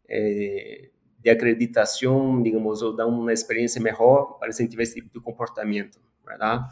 eh, 0.09 0.91
de 1.19 1.31
acreditação, 1.31 2.43
digamos, 2.43 2.83
ou 2.83 2.95
dar 2.95 3.07
uma 3.07 3.33
experiência 3.33 3.81
melhor 3.81 4.39
para 4.39 4.49
incentivar 4.49 4.83
esse 4.83 4.97
tipo 4.97 5.11
de 5.13 5.21
comportamento, 5.25 5.99
verdade? 6.27 6.65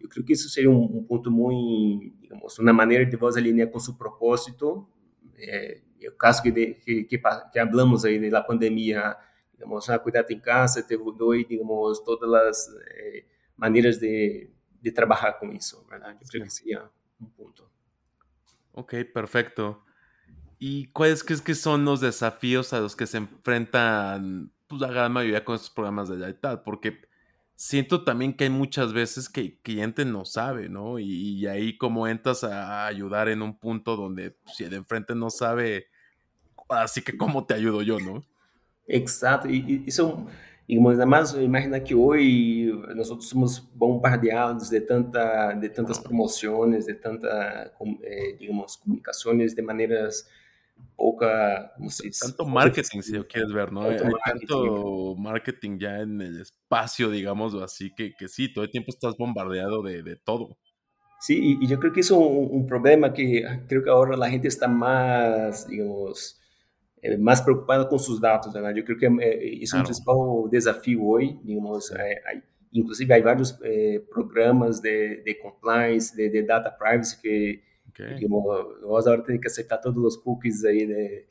Eu 0.00 0.08
creio 0.08 0.24
que 0.24 0.32
isso 0.32 0.48
seria 0.48 0.70
um, 0.70 0.98
um 0.98 1.04
ponto 1.04 1.30
muito, 1.30 2.16
digamos, 2.20 2.58
uma 2.58 2.72
maneira 2.72 3.04
de 3.04 3.16
vos 3.16 3.36
alinhar 3.36 3.68
com 3.68 3.80
seu 3.80 3.94
propósito. 3.94 4.88
É, 5.36 5.80
o 6.06 6.12
caso 6.12 6.42
que, 6.42 6.52
de, 6.52 6.74
que, 6.74 7.04
que, 7.04 7.18
que 7.52 7.58
hablamos 7.58 8.04
aí 8.04 8.30
da 8.30 8.40
pandemia, 8.40 9.16
digamos, 9.52 9.90
ah, 9.90 9.98
cuidado 9.98 10.30
em 10.30 10.38
casa, 10.38 10.82
teve 10.82 11.02
dois, 11.16 11.46
digamos, 11.46 11.98
todas 12.00 12.32
as 12.32 12.68
é, 12.90 13.24
maneiras 13.56 13.98
de, 13.98 14.48
de 14.80 14.92
trabalhar 14.92 15.32
com 15.34 15.52
isso, 15.52 15.84
verdade? 15.90 16.18
Eu 16.22 16.28
creio 16.28 16.44
que 16.44 16.52
seria 16.52 16.88
um 17.20 17.26
ponto. 17.26 17.70
Ok, 18.72 18.94
perfeito. 19.12 19.84
¿Y 20.58 20.86
cuáles 20.92 21.22
crees 21.22 21.40
que 21.40 21.54
son 21.54 21.84
los 21.84 22.00
desafíos 22.00 22.72
a 22.72 22.80
los 22.80 22.96
que 22.96 23.06
se 23.06 23.18
enfrentan 23.18 24.52
pues, 24.66 24.80
la 24.80 24.88
gran 24.88 25.12
mayoría 25.12 25.44
con 25.44 25.54
estos 25.54 25.70
programas 25.70 26.08
de 26.08 26.34
tal? 26.34 26.62
Porque 26.62 27.08
siento 27.54 28.04
también 28.04 28.34
que 28.34 28.44
hay 28.44 28.50
muchas 28.50 28.92
veces 28.92 29.28
que 29.28 29.40
el 29.40 29.58
cliente 29.58 30.04
no 30.04 30.24
sabe, 30.24 30.68
¿no? 30.68 30.98
Y, 31.00 31.46
ahí 31.46 31.76
como 31.76 32.06
entras 32.06 32.44
a 32.44 32.86
ayudar 32.86 33.28
en 33.28 33.42
un 33.42 33.58
punto 33.58 33.96
donde 33.96 34.30
pues, 34.30 34.56
si 34.56 34.64
el 34.64 34.70
de 34.70 34.76
enfrente 34.76 35.14
no 35.14 35.28
sabe, 35.28 35.88
así 36.68 37.02
que 37.02 37.16
cómo 37.16 37.46
te 37.46 37.54
ayudo 37.54 37.82
yo, 37.82 37.98
¿no? 37.98 38.24
Exacto, 38.86 39.48
y, 39.48 39.84
digamos, 40.68 40.96
además, 40.96 41.34
imagina 41.40 41.82
que 41.82 41.94
hoy 41.94 42.70
nosotros 42.94 43.26
somos 43.26 43.66
bombardeados 43.74 44.68
de, 44.68 44.82
tanta, 44.82 45.54
de 45.54 45.70
tantas 45.70 45.98
promociones, 45.98 46.84
de 46.84 46.94
tanta, 46.94 47.72
eh, 48.02 48.36
digamos, 48.38 48.76
comunicaciones 48.76 49.56
de 49.56 49.62
maneras 49.62 50.28
poca, 50.94 51.72
¿cómo 51.74 51.88
se 51.88 52.08
dice? 52.08 52.26
Tanto 52.26 52.44
marketing, 52.44 53.00
si 53.00 53.12
lo 53.12 53.26
quieres 53.26 53.50
ver, 53.50 53.72
¿no? 53.72 53.82
Hay, 53.82 53.96
tanto 53.96 55.14
marketing 55.16 55.78
ya 55.78 56.00
en 56.00 56.20
el 56.20 56.42
espacio, 56.42 57.08
digamos, 57.10 57.54
así 57.54 57.90
que, 57.94 58.12
que 58.14 58.28
sí, 58.28 58.52
todo 58.52 58.64
el 58.64 58.70
tiempo 58.70 58.90
estás 58.90 59.16
bombardeado 59.16 59.82
de, 59.82 60.02
de 60.02 60.16
todo. 60.16 60.58
Sí, 61.18 61.56
y, 61.60 61.66
yo 61.66 61.80
creo 61.80 61.94
que 61.94 62.00
es 62.00 62.10
un, 62.10 62.48
un, 62.50 62.66
problema 62.66 63.12
que 63.12 63.42
creo 63.66 63.82
que 63.82 63.90
ahora 63.90 64.18
la 64.18 64.28
gente 64.28 64.48
está 64.48 64.68
más, 64.68 65.66
digamos, 65.66 66.38
eh, 67.02 67.16
más 67.16 67.42
preocupada 67.42 67.88
con 67.88 67.98
sus 67.98 68.20
datos, 68.20 68.52
¿verdad? 68.52 68.74
Yo 68.74 68.84
creo 68.84 68.96
que 68.96 69.06
eh, 69.06 69.58
es 69.62 69.70
claro. 69.70 69.82
un 69.82 69.86
principal 69.86 70.50
desafío 70.50 71.02
hoy, 71.02 71.38
digamos, 71.42 71.92
inclusive 72.72 73.14
hay 73.14 73.22
varios 73.22 73.58
eh, 73.64 74.04
programas 74.10 74.82
de, 74.82 75.22
de 75.24 75.38
compliance, 75.38 76.14
de, 76.14 76.30
de 76.30 76.42
data 76.42 76.76
privacy 76.76 77.20
que 77.20 77.68
Okay. 77.98 78.14
Digamos, 78.14 78.80
nós 78.82 79.06
agora 79.06 79.22
temos 79.22 79.40
que 79.40 79.48
aceitar 79.48 79.78
todos 79.78 80.02
os 80.04 80.16
cookies 80.16 80.64
aí 80.64 80.86
de, 80.86 81.26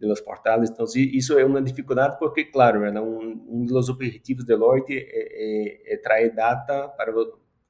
los 0.00 0.20
portales. 0.20 0.70
Então, 0.70 0.84
isso 0.94 1.38
é 1.38 1.44
uma 1.44 1.62
dificuldade 1.62 2.18
porque, 2.18 2.44
claro, 2.44 2.80
né, 2.80 3.00
um, 3.00 3.44
um 3.48 3.64
dos 3.64 3.88
objetivos 3.88 4.44
de 4.44 4.48
Deloitte 4.48 4.92
é, 4.92 5.92
é, 5.92 5.94
é 5.94 5.96
trazer 5.96 6.30
data 6.30 6.88
para, 6.88 7.12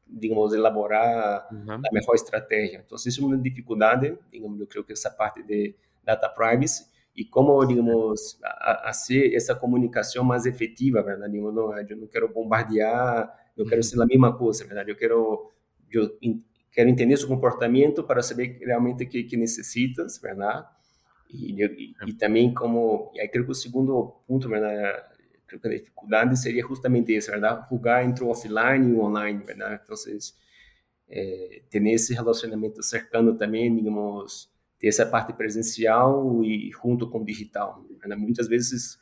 digamos, 0.07 0.52
elaborar 0.52 1.46
uhum. 1.50 1.74
a 1.74 1.92
melhor 1.92 2.14
estratégia. 2.14 2.83
Então, 2.85 2.96
isso 2.96 3.22
é 3.22 3.24
uma 3.24 3.38
dificuldade, 3.38 4.18
digamos, 4.30 4.61
eu 4.61 4.66
creio 4.66 4.85
que 4.85 4.92
essa 4.92 5.11
parte 5.11 5.42
de 5.42 5.74
data 6.02 6.28
privacy 6.28 6.87
e 7.14 7.24
como, 7.24 7.64
digamos, 7.64 8.38
a, 8.42 8.88
a 8.88 8.92
ser 8.92 9.35
essa 9.35 9.55
comunicação 9.55 10.24
mais 10.24 10.46
efetiva, 10.46 11.03
verdade? 11.03 11.33
Digamos, 11.33 11.55
não, 11.55 11.79
eu 11.79 11.96
não 11.96 12.07
quero 12.07 12.33
bombardear, 12.33 13.33
não 13.57 13.64
quero 13.64 13.77
uhum. 13.77 13.83
ser 13.83 14.03
a 14.03 14.07
mesma 14.07 14.37
coisa, 14.37 14.64
verdade? 14.64 14.90
Eu 14.90 14.96
quero 14.96 15.50
eu, 15.92 16.18
quero 16.72 16.90
entender 16.90 17.16
seu 17.16 17.29
comportamento 17.29 18.03
para 18.03 18.22
saber 18.22 18.59
realmente 18.61 19.05
o 19.05 19.09
que, 19.09 19.22
que 19.22 19.37
necessitas, 19.37 20.18
verdade? 20.18 20.66
E, 21.31 21.62
e, 21.62 21.94
e, 22.07 22.12
também 22.14 22.53
como, 22.53 23.11
e 23.14 23.20
aí 23.20 23.29
creio 23.29 23.44
que 23.44 23.53
o 23.53 23.55
segundo 23.55 24.20
ponto, 24.27 24.48
verdade, 24.48 25.03
creo 25.46 25.61
que 25.61 25.68
a 25.68 25.70
dificuldade 25.70 26.38
seria 26.38 26.62
justamente 26.62 27.16
isso, 27.16 27.31
verdade? 27.31 27.68
Jogar 27.70 28.05
entre 28.05 28.24
o 28.24 28.29
offline 28.29 28.90
e 28.90 28.92
o 28.92 29.00
online, 29.00 29.42
verdade? 29.44 29.81
Então, 29.85 29.96
é, 31.09 31.62
ter 31.70 31.87
esse 31.87 32.14
relacionamento 32.14 32.83
cercano 32.83 33.37
também, 33.37 33.74
digamos, 33.74 34.53
ter 34.84 34.88
essa 34.88 35.06
parte 35.06 35.32
presencial 35.32 36.44
e 36.44 36.70
junto 36.70 37.08
com 37.08 37.20
o 37.20 37.24
digital. 37.24 37.82
Muitas 38.18 38.46
vezes 38.48 38.98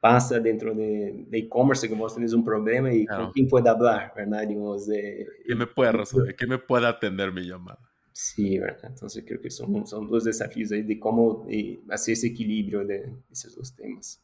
passa 0.00 0.38
dentro 0.38 0.72
de, 0.72 1.26
e-commerce 1.32 1.88
que 1.88 1.94
vos 1.94 2.14
tenés 2.14 2.32
un 2.32 2.44
problema 2.44 2.92
y 2.92 3.06
claro. 3.06 3.32
quién 3.32 3.48
puede 3.48 3.68
hablar, 3.68 4.12
¿verdad? 4.14 4.46
Digamos, 4.46 4.86
de, 4.86 5.26
¿Quién 5.44 5.58
me 5.58 5.66
puede 5.66 5.92
resolver? 5.92 6.36
¿Quién 6.36 6.50
me 6.50 6.58
puede 6.58 6.86
atender 6.86 7.32
mi 7.32 7.42
llamada? 7.42 7.80
Sí, 8.12 8.58
¿verdad? 8.58 8.90
Entonces 8.90 9.24
creo 9.26 9.40
que 9.40 9.50
son, 9.50 9.84
son 9.86 10.08
dos 10.08 10.24
desafíos 10.24 10.70
ahí 10.70 10.82
de 10.82 10.98
cómo 11.00 11.46
hacer 11.90 12.12
ese 12.12 12.28
equilibrio 12.28 12.84
de 12.84 13.10
esos 13.30 13.56
dos 13.56 13.74
temas. 13.74 14.22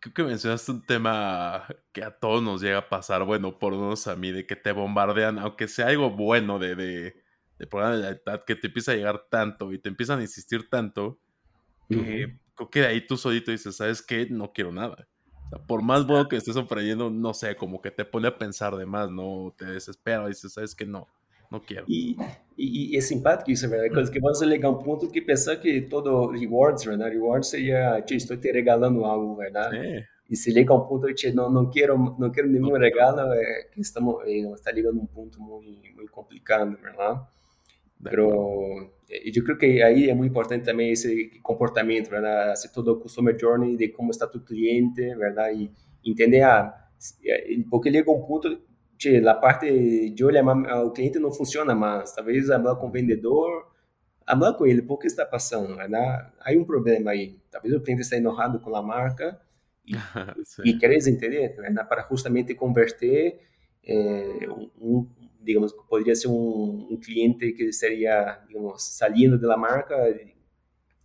Creo 0.00 0.14
que 0.14 0.22
mencionaste 0.22 0.70
un 0.70 0.82
tema 0.82 1.66
que 1.92 2.04
a 2.04 2.10
todos 2.10 2.42
nos 2.42 2.62
llega 2.62 2.78
a 2.78 2.88
pasar, 2.88 3.24
bueno, 3.24 3.58
por 3.58 3.72
unos 3.72 4.06
a 4.06 4.14
mí, 4.14 4.30
de 4.30 4.46
que 4.46 4.54
te 4.54 4.72
bombardean, 4.72 5.38
aunque 5.38 5.66
sea 5.66 5.88
algo 5.88 6.10
bueno 6.10 6.58
de, 6.58 6.76
de, 6.76 7.25
de 7.58 7.66
programa 7.66 7.96
de 7.96 8.02
lealtad, 8.02 8.40
que 8.44 8.54
te 8.54 8.66
empieza 8.66 8.92
a 8.92 8.94
llegar 8.94 9.26
tanto 9.30 9.72
y 9.72 9.78
te 9.78 9.88
empiezan 9.88 10.18
a 10.18 10.22
insistir 10.22 10.68
tanto, 10.68 11.18
que 11.88 11.96
uh 11.96 12.00
-huh. 12.00 12.38
creo 12.54 12.70
que 12.70 12.80
de 12.80 12.86
ahí 12.86 13.06
tú 13.06 13.16
solito 13.16 13.50
dices, 13.50 13.76
¿sabes 13.76 14.02
qué? 14.02 14.26
No 14.30 14.52
quiero 14.52 14.72
nada 14.72 15.06
por 15.66 15.82
más 15.82 16.06
bueno 16.06 16.28
que 16.28 16.36
estés 16.36 16.56
ofreciendo, 16.56 17.10
no 17.10 17.34
sé, 17.34 17.56
como 17.56 17.80
que 17.80 17.90
te 17.90 18.04
pone 18.04 18.28
a 18.28 18.36
pensar 18.36 18.76
de 18.76 18.86
más, 18.86 19.10
¿no? 19.10 19.54
Te 19.56 19.66
desespera 19.66 20.24
y 20.24 20.28
dices, 20.28 20.52
¿sabes 20.52 20.74
que 20.74 20.84
No, 20.84 21.06
não 21.50 21.60
quero. 21.60 21.86
E, 21.88 22.16
e, 22.58 22.94
e, 22.94 22.96
é 22.96 23.00
simpático 23.00 23.50
isso, 23.50 23.68
verdade? 23.68 23.94
Coisa 23.94 24.10
que 24.10 24.20
você 24.20 24.44
ligar 24.44 24.70
um 24.70 24.78
ponto 24.78 25.08
que 25.08 25.22
pensar 25.22 25.56
que 25.56 25.82
todo 25.82 26.30
rewards, 26.30 26.84
verdade? 26.84 27.14
Rewards 27.14 27.48
seria, 27.48 28.02
te 28.02 28.16
estou 28.16 28.36
te 28.36 28.50
regalando 28.50 29.04
algo, 29.04 29.36
verdade? 29.36 29.76
É. 29.76 30.04
E 30.28 30.34
se 30.34 30.50
liga 30.50 30.74
um 30.74 30.80
ponto 30.80 31.06
que 31.14 31.30
não, 31.30 31.48
não 31.48 31.70
quero, 31.70 31.96
não 32.18 32.30
quero 32.30 32.48
nenhum 32.48 32.76
regalo, 32.76 33.32
é 33.32 33.68
que 33.72 33.80
estamos, 33.80 34.26
está 34.26 34.72
ligando 34.72 35.00
um 35.00 35.06
ponto 35.06 35.40
muito, 35.40 35.94
muito 35.94 36.10
complicado, 36.10 36.76
verdade? 36.82 37.20
Pero 38.02 38.90
eu 39.10 39.44
creio 39.44 39.58
que 39.58 39.82
aí 39.82 40.10
é 40.10 40.14
muito 40.14 40.30
importante 40.30 40.64
também 40.64 40.90
esse 40.90 41.40
comportamento, 41.42 42.10
verdade? 42.10 42.50
Hacer 42.50 42.70
todo 42.70 42.92
o 42.92 43.00
customer 43.00 43.38
journey 43.38 43.76
de 43.76 43.88
como 43.88 44.10
está 44.10 44.26
tu 44.26 44.40
cliente, 44.40 45.14
verdade? 45.14 45.70
E 46.04 46.10
entender, 46.10 46.42
ah, 46.42 46.74
porque 47.70 47.90
chega 47.90 48.10
um 48.10 48.22
ponto, 48.22 48.60
che, 48.98 49.18
a 49.26 49.34
parte 49.34 50.10
de 50.10 50.24
olhar 50.24 50.44
o 50.84 50.90
cliente 50.90 51.18
não 51.18 51.32
funciona 51.32 51.74
mais. 51.74 52.12
Talvez 52.12 52.46
falar 52.46 52.76
com 52.76 52.88
o 52.88 52.90
vendedor, 52.90 53.70
falar 54.26 54.54
com 54.54 54.66
ele, 54.66 54.82
por 54.82 54.98
que 54.98 55.06
está 55.06 55.24
passando, 55.24 55.76
verdade? 55.76 56.30
Há 56.40 56.52
um 56.52 56.64
problema 56.64 57.12
aí. 57.12 57.38
Talvez 57.50 57.74
o 57.74 57.80
cliente 57.80 58.02
está 58.02 58.16
enojado 58.16 58.60
com 58.60 58.74
a 58.74 58.82
marca 58.82 59.40
e, 59.86 59.94
e 60.70 60.78
queres 60.78 61.06
entender, 61.06 61.54
verdade? 61.56 61.88
Para 61.88 62.06
justamente 62.08 62.54
converter 62.54 63.40
eh, 63.84 64.48
um, 64.80 65.08
digamos, 65.46 65.72
podría 65.88 66.14
ser 66.14 66.30
un, 66.30 66.98
cliente 67.00 67.54
que 67.54 67.68
estaría, 67.68 68.44
digamos, 68.48 68.82
saliendo 68.82 69.38
de 69.38 69.46
la 69.46 69.56
marca 69.56 69.96
y 70.08 70.34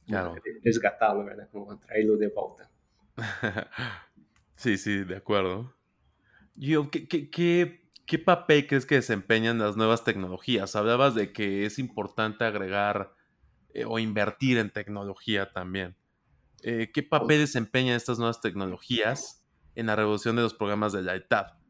claro. 0.07 0.35
resgatarlo, 0.63 1.23
¿verdad? 1.23 1.47
Como 1.51 1.77
traerlo 1.79 2.17
de 2.17 2.27
vuelta. 2.27 2.71
sí, 4.55 4.77
sí, 4.77 5.03
de 5.03 5.15
acuerdo. 5.15 5.75
Yo, 6.55 6.89
¿qué, 6.89 7.07
qué, 7.07 7.29
qué, 7.29 8.19
papel 8.19 8.67
crees 8.67 8.85
que 8.85 8.95
desempeñan 8.95 9.59
las 9.59 9.77
nuevas 9.77 10.03
tecnologías? 10.03 10.75
Hablabas 10.75 11.13
de 11.13 11.31
que 11.31 11.65
es 11.65 11.77
importante 11.77 12.43
agregar 12.43 13.13
eh, 13.73 13.85
o 13.85 13.99
invertir 13.99 14.57
en 14.57 14.71
tecnología 14.71 15.51
también. 15.51 15.95
Eh, 16.63 16.89
¿Qué 16.91 17.03
papel 17.03 17.39
desempeñan 17.39 17.95
estas 17.95 18.17
nuevas 18.17 18.41
tecnologías 18.41 19.45
en 19.75 19.85
la 19.85 19.95
revolución 19.95 20.35
de 20.35 20.41
los 20.41 20.53
programas 20.53 20.93
de 20.93 21.03
la 21.03 21.15
ETAD? 21.15 21.60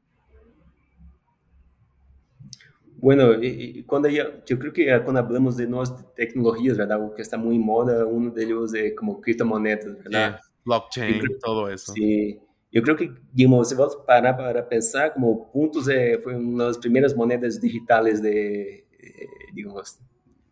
Bueno, 3.01 3.31
cuando 3.87 4.07
ya, 4.07 4.43
yo 4.45 4.59
creo 4.59 4.71
que 4.71 4.85
cuando 5.03 5.19
hablamos 5.19 5.57
de 5.57 5.67
nuevas 5.67 5.93
tecnologías, 6.15 6.77
¿verdad? 6.77 7.03
O 7.03 7.13
que 7.13 7.23
está 7.23 7.37
muy 7.37 7.55
en 7.55 7.65
moda, 7.65 8.05
uno 8.05 8.29
de 8.29 8.43
ellos 8.43 8.73
es 8.75 8.93
como 8.95 9.19
criptomonedas, 9.19 9.97
¿verdad? 10.03 10.39
blockchain, 10.63 11.19
todo 11.41 11.67
eso. 11.69 11.91
Sí, 11.93 12.39
yo 12.71 12.83
creo 12.83 12.95
que, 12.95 13.11
digamos, 13.33 13.69
si 13.69 13.75
vamos 13.75 13.97
parar 14.05 14.37
para 14.37 14.69
pensar, 14.69 15.13
como 15.13 15.51
Puntos 15.51 15.89
eh, 15.89 16.19
fue 16.23 16.37
una 16.37 16.65
de 16.65 16.69
las 16.69 16.77
primeras 16.77 17.15
monedas 17.15 17.59
digitales 17.59 18.21
de, 18.21 18.85
digamos, 19.53 19.99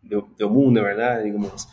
do, 0.02 0.28
do, 0.36 0.50
mundo, 0.50 0.82
¿verdad? 0.82 1.22
Digamos, 1.22 1.68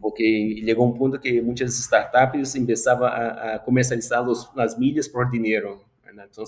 porque 0.00 0.62
chegou 0.64 0.86
um 0.86 0.92
ponto 0.92 1.18
que 1.18 1.40
muitas 1.40 1.74
startups 1.78 2.54
começavam 2.54 3.06
a, 3.06 3.54
a 3.54 3.58
comercializar 3.58 4.24
as 4.56 4.78
milhas 4.78 5.08
por 5.08 5.30
dinheiro. 5.30 5.80
¿verdad? 6.04 6.28
Então, 6.30 6.44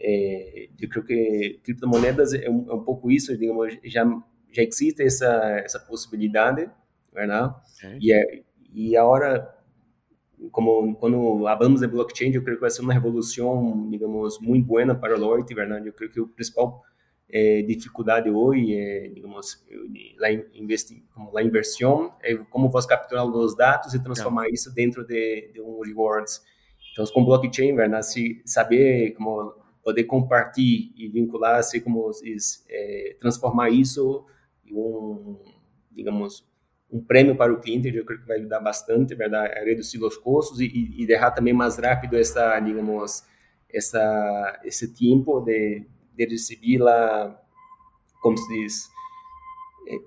eh, 0.00 0.68
eu 0.80 0.88
creio 0.88 1.06
que 1.06 1.60
criptomoedas 1.62 2.34
é 2.34 2.48
um, 2.48 2.70
é 2.70 2.74
um 2.74 2.84
pouco 2.84 3.10
isso, 3.10 3.36
digamos, 3.36 3.76
já 3.84 4.04
já 4.52 4.62
existe 4.62 5.02
essa 5.02 5.26
essa 5.64 5.80
possibilidade, 5.80 6.68
verdade? 7.12 7.54
Okay. 7.78 7.98
E 8.00 8.12
é, 8.12 8.42
e 8.72 8.96
agora 8.96 9.54
como 10.50 10.94
quando 10.96 11.42
falamos 11.42 11.80
de 11.80 11.86
blockchain, 11.86 12.32
eu 12.32 12.42
creio 12.42 12.56
que 12.56 12.62
vai 12.62 12.70
ser 12.70 12.82
uma 12.82 12.92
revolução, 12.92 13.88
digamos, 13.90 14.38
muito 14.40 14.66
boa 14.66 14.94
para 14.94 15.16
o 15.16 15.20
Loite, 15.20 15.54
verdade? 15.54 15.86
Eu 15.86 15.92
creio 15.92 16.12
que 16.12 16.20
o 16.20 16.28
principal 16.28 16.82
eh, 17.30 17.62
dificuldade 17.62 18.30
hoje 18.30 18.74
é, 18.74 19.08
digamos, 19.08 19.64
la, 20.18 20.30
investi, 20.30 21.02
como 21.14 21.32
la 21.32 21.42
inversão, 21.42 22.14
é 22.22 22.36
como 22.36 22.68
você 22.68 22.88
capturar 22.88 23.26
os 23.26 23.56
dados 23.56 23.94
e 23.94 24.02
transformar 24.02 24.48
isso 24.50 24.72
dentro 24.74 25.06
de, 25.06 25.50
de 25.52 25.60
um 25.60 25.80
rewards. 25.80 26.42
Então, 26.92 27.04
com 27.06 27.24
blockchain, 27.24 27.74
verdade? 27.74 28.06
Se 28.06 28.42
saber 28.44 29.14
como 29.14 29.52
poder 29.84 30.04
compartilhar 30.04 30.92
e 30.96 31.08
vincular, 31.08 31.56
assim 31.56 31.80
como 31.80 32.10
é, 32.68 33.16
transformar 33.20 33.68
isso 33.70 34.24
em 34.66 34.74
um, 34.74 35.38
digamos, 35.92 36.44
um 36.90 37.00
prêmio 37.00 37.36
para 37.36 37.52
o 37.52 37.60
cliente, 37.60 37.94
eu 37.94 38.04
creio 38.04 38.22
que 38.22 38.26
vai 38.26 38.38
ajudar 38.38 38.60
bastante, 38.60 39.14
verdade, 39.14 39.52
a 39.58 39.64
reduzir 39.64 40.02
os 40.02 40.16
custos 40.16 40.60
e, 40.60 40.66
e, 40.66 41.02
e 41.02 41.06
deixar 41.06 41.32
também 41.32 41.52
mais 41.52 41.76
rápido 41.76 42.16
essa, 42.16 42.58
digamos, 42.60 43.24
essa, 43.68 44.60
esse 44.64 44.94
tempo 44.94 45.40
de, 45.40 45.84
de 46.14 46.26
receber 46.26 46.78
lá, 46.78 47.40
como 48.22 48.38
se 48.38 48.48
diz, 48.48 48.88
é, 49.88 49.98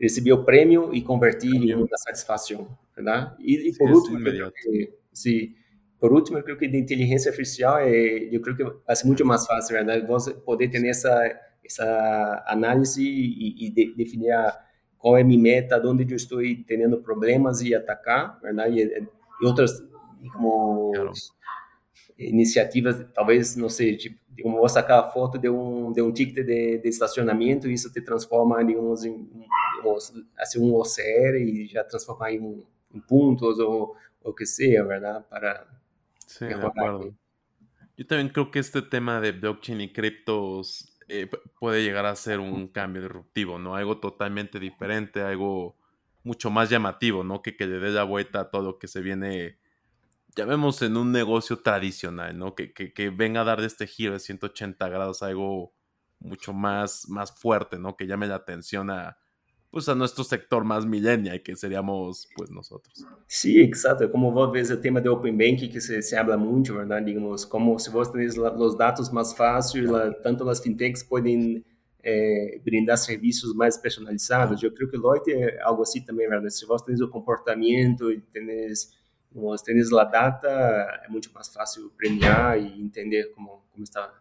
receber 0.00 0.32
o 0.32 0.44
prêmio 0.44 0.94
e 0.94 1.02
convertir 1.02 1.54
em 1.54 1.74
uma 1.74 1.96
satisfação, 1.98 2.76
verdade? 2.96 3.36
E, 3.40 3.68
e 3.68 3.76
por 3.76 3.90
último, 3.90 4.18
que, 4.24 4.92
se 5.12 5.54
por 6.00 6.12
último, 6.12 6.38
eu 6.38 6.42
creio 6.42 6.58
que 6.58 6.68
de 6.68 6.78
inteligência 6.78 7.30
artificial 7.30 7.78
é, 7.78 8.28
eu 8.30 8.40
creio 8.40 8.56
que 8.56 8.94
ser 8.94 9.06
muito 9.06 9.24
mais 9.24 9.46
fácil, 9.46 9.74
verdade? 9.74 10.06
Você 10.06 10.32
poder 10.34 10.68
ter 10.68 10.84
essa 10.86 11.10
essa 11.64 12.44
análise 12.46 13.02
e, 13.02 13.66
e 13.66 13.70
de, 13.70 13.94
definir 13.94 14.30
a, 14.32 14.58
qual 14.98 15.16
é 15.16 15.22
minha 15.22 15.40
meta, 15.40 15.80
onde 15.86 16.10
eu 16.10 16.16
estou 16.16 16.40
tendo 16.66 17.02
problemas 17.02 17.60
e 17.60 17.74
atacar, 17.74 18.40
verdade? 18.40 18.80
E, 18.80 19.06
e 19.42 19.46
outras 19.46 19.72
como 20.32 20.92
claro. 20.94 21.12
iniciativas, 22.18 23.04
talvez, 23.14 23.54
não 23.54 23.68
sei, 23.68 23.96
tipo, 23.96 24.18
como 24.42 24.58
vou 24.58 24.68
sacar 24.68 25.00
a 25.00 25.08
foto 25.08 25.36
de 25.36 25.48
um 25.48 25.92
de 25.92 26.00
um 26.00 26.12
ticket 26.12 26.46
de, 26.46 26.78
de 26.78 26.88
estacionamento 26.88 27.68
e 27.68 27.74
isso 27.74 27.92
te 27.92 28.00
transforma 28.00 28.62
em, 28.62 28.66
digamos, 28.66 29.02
assim, 30.38 30.60
um 30.60 30.74
OCR 30.74 31.36
e 31.36 31.66
já 31.66 31.84
transformar 31.84 32.32
em, 32.32 32.40
um, 32.40 32.62
em 32.94 33.00
pontos 33.00 33.58
ou 33.58 33.96
o 34.22 34.32
que 34.32 34.46
seja, 34.46 34.84
verdade? 34.84 35.24
Para 35.28 35.66
Sí, 36.28 36.44
de 36.44 36.54
acuerdo. 36.54 37.14
Yo 37.96 38.06
también 38.06 38.28
creo 38.28 38.50
que 38.50 38.58
este 38.58 38.82
tema 38.82 39.20
de 39.20 39.32
blockchain 39.32 39.80
y 39.80 39.92
criptos 39.92 40.94
eh, 41.08 41.28
puede 41.58 41.82
llegar 41.82 42.04
a 42.04 42.14
ser 42.14 42.38
un 42.38 42.68
cambio 42.68 43.02
disruptivo, 43.02 43.58
¿no? 43.58 43.74
Algo 43.74 43.98
totalmente 43.98 44.60
diferente, 44.60 45.22
algo 45.22 45.76
mucho 46.22 46.50
más 46.50 46.68
llamativo, 46.68 47.24
¿no? 47.24 47.40
Que, 47.40 47.56
que 47.56 47.66
le 47.66 47.78
dé 47.78 47.90
la 47.90 48.04
vuelta 48.04 48.40
a 48.40 48.50
todo 48.50 48.62
lo 48.62 48.78
que 48.78 48.88
se 48.88 49.00
viene, 49.00 49.58
ya 50.36 50.44
vemos 50.44 50.82
en 50.82 50.98
un 50.98 51.12
negocio 51.12 51.60
tradicional, 51.60 52.38
¿no? 52.38 52.54
Que, 52.54 52.74
que, 52.74 52.92
que 52.92 53.08
venga 53.08 53.40
a 53.40 53.44
dar 53.44 53.60
de 53.62 53.66
este 53.66 53.86
giro 53.86 54.12
de 54.12 54.20
180 54.20 54.86
grados 54.88 55.22
algo 55.22 55.72
mucho 56.20 56.52
más, 56.52 57.08
más 57.08 57.32
fuerte, 57.32 57.78
¿no? 57.78 57.96
Que 57.96 58.06
llame 58.06 58.26
la 58.26 58.36
atención 58.36 58.90
a, 58.90 59.18
pues 59.70 59.88
a 59.88 59.94
nuestro 59.94 60.24
sector 60.24 60.64
más 60.64 60.86
millennial, 60.86 61.42
que 61.42 61.54
seríamos 61.54 62.28
pues 62.34 62.50
nosotros. 62.50 63.04
Sí, 63.26 63.60
exacto. 63.60 64.10
Como 64.10 64.32
vos 64.32 64.50
ves 64.50 64.70
el 64.70 64.80
tema 64.80 65.00
de 65.00 65.08
Open 65.08 65.36
Banking, 65.36 65.70
que 65.70 65.80
se, 65.80 66.00
se 66.02 66.16
habla 66.16 66.36
mucho, 66.36 66.76
¿verdad? 66.76 67.02
Digamos, 67.02 67.44
como 67.44 67.78
si 67.78 67.90
vos 67.90 68.10
tenés 68.10 68.36
la, 68.36 68.50
los 68.50 68.76
datos 68.78 69.12
más 69.12 69.36
fácil, 69.36 69.92
la, 69.92 70.20
tanto 70.22 70.44
las 70.44 70.62
fintechs 70.62 71.04
pueden 71.04 71.64
eh, 72.02 72.60
brindar 72.64 72.96
servicios 72.96 73.54
mais 73.54 73.76
personalizados. 73.76 74.62
Eu 74.62 74.72
creio 74.72 74.90
que 74.90 74.96
Lloyd 74.96 75.30
é 75.30 75.60
algo 75.62 75.82
assim 75.82 76.00
também, 76.00 76.28
verdade? 76.28 76.54
Se 76.54 76.64
você 76.64 76.86
tem 76.86 77.04
o 77.04 77.08
comportamento 77.08 78.10
e 78.10 78.20
tenés, 78.20 78.96
digamos, 79.30 79.60
tenés 79.60 79.92
a 79.92 80.04
data, 80.04 80.48
é 81.04 81.08
muito 81.08 81.30
mais 81.32 81.48
fácil 81.48 81.90
premiar 81.90 82.58
e 82.58 82.80
entender 82.80 83.32
como, 83.34 83.62
como 83.70 83.84
está 83.84 84.14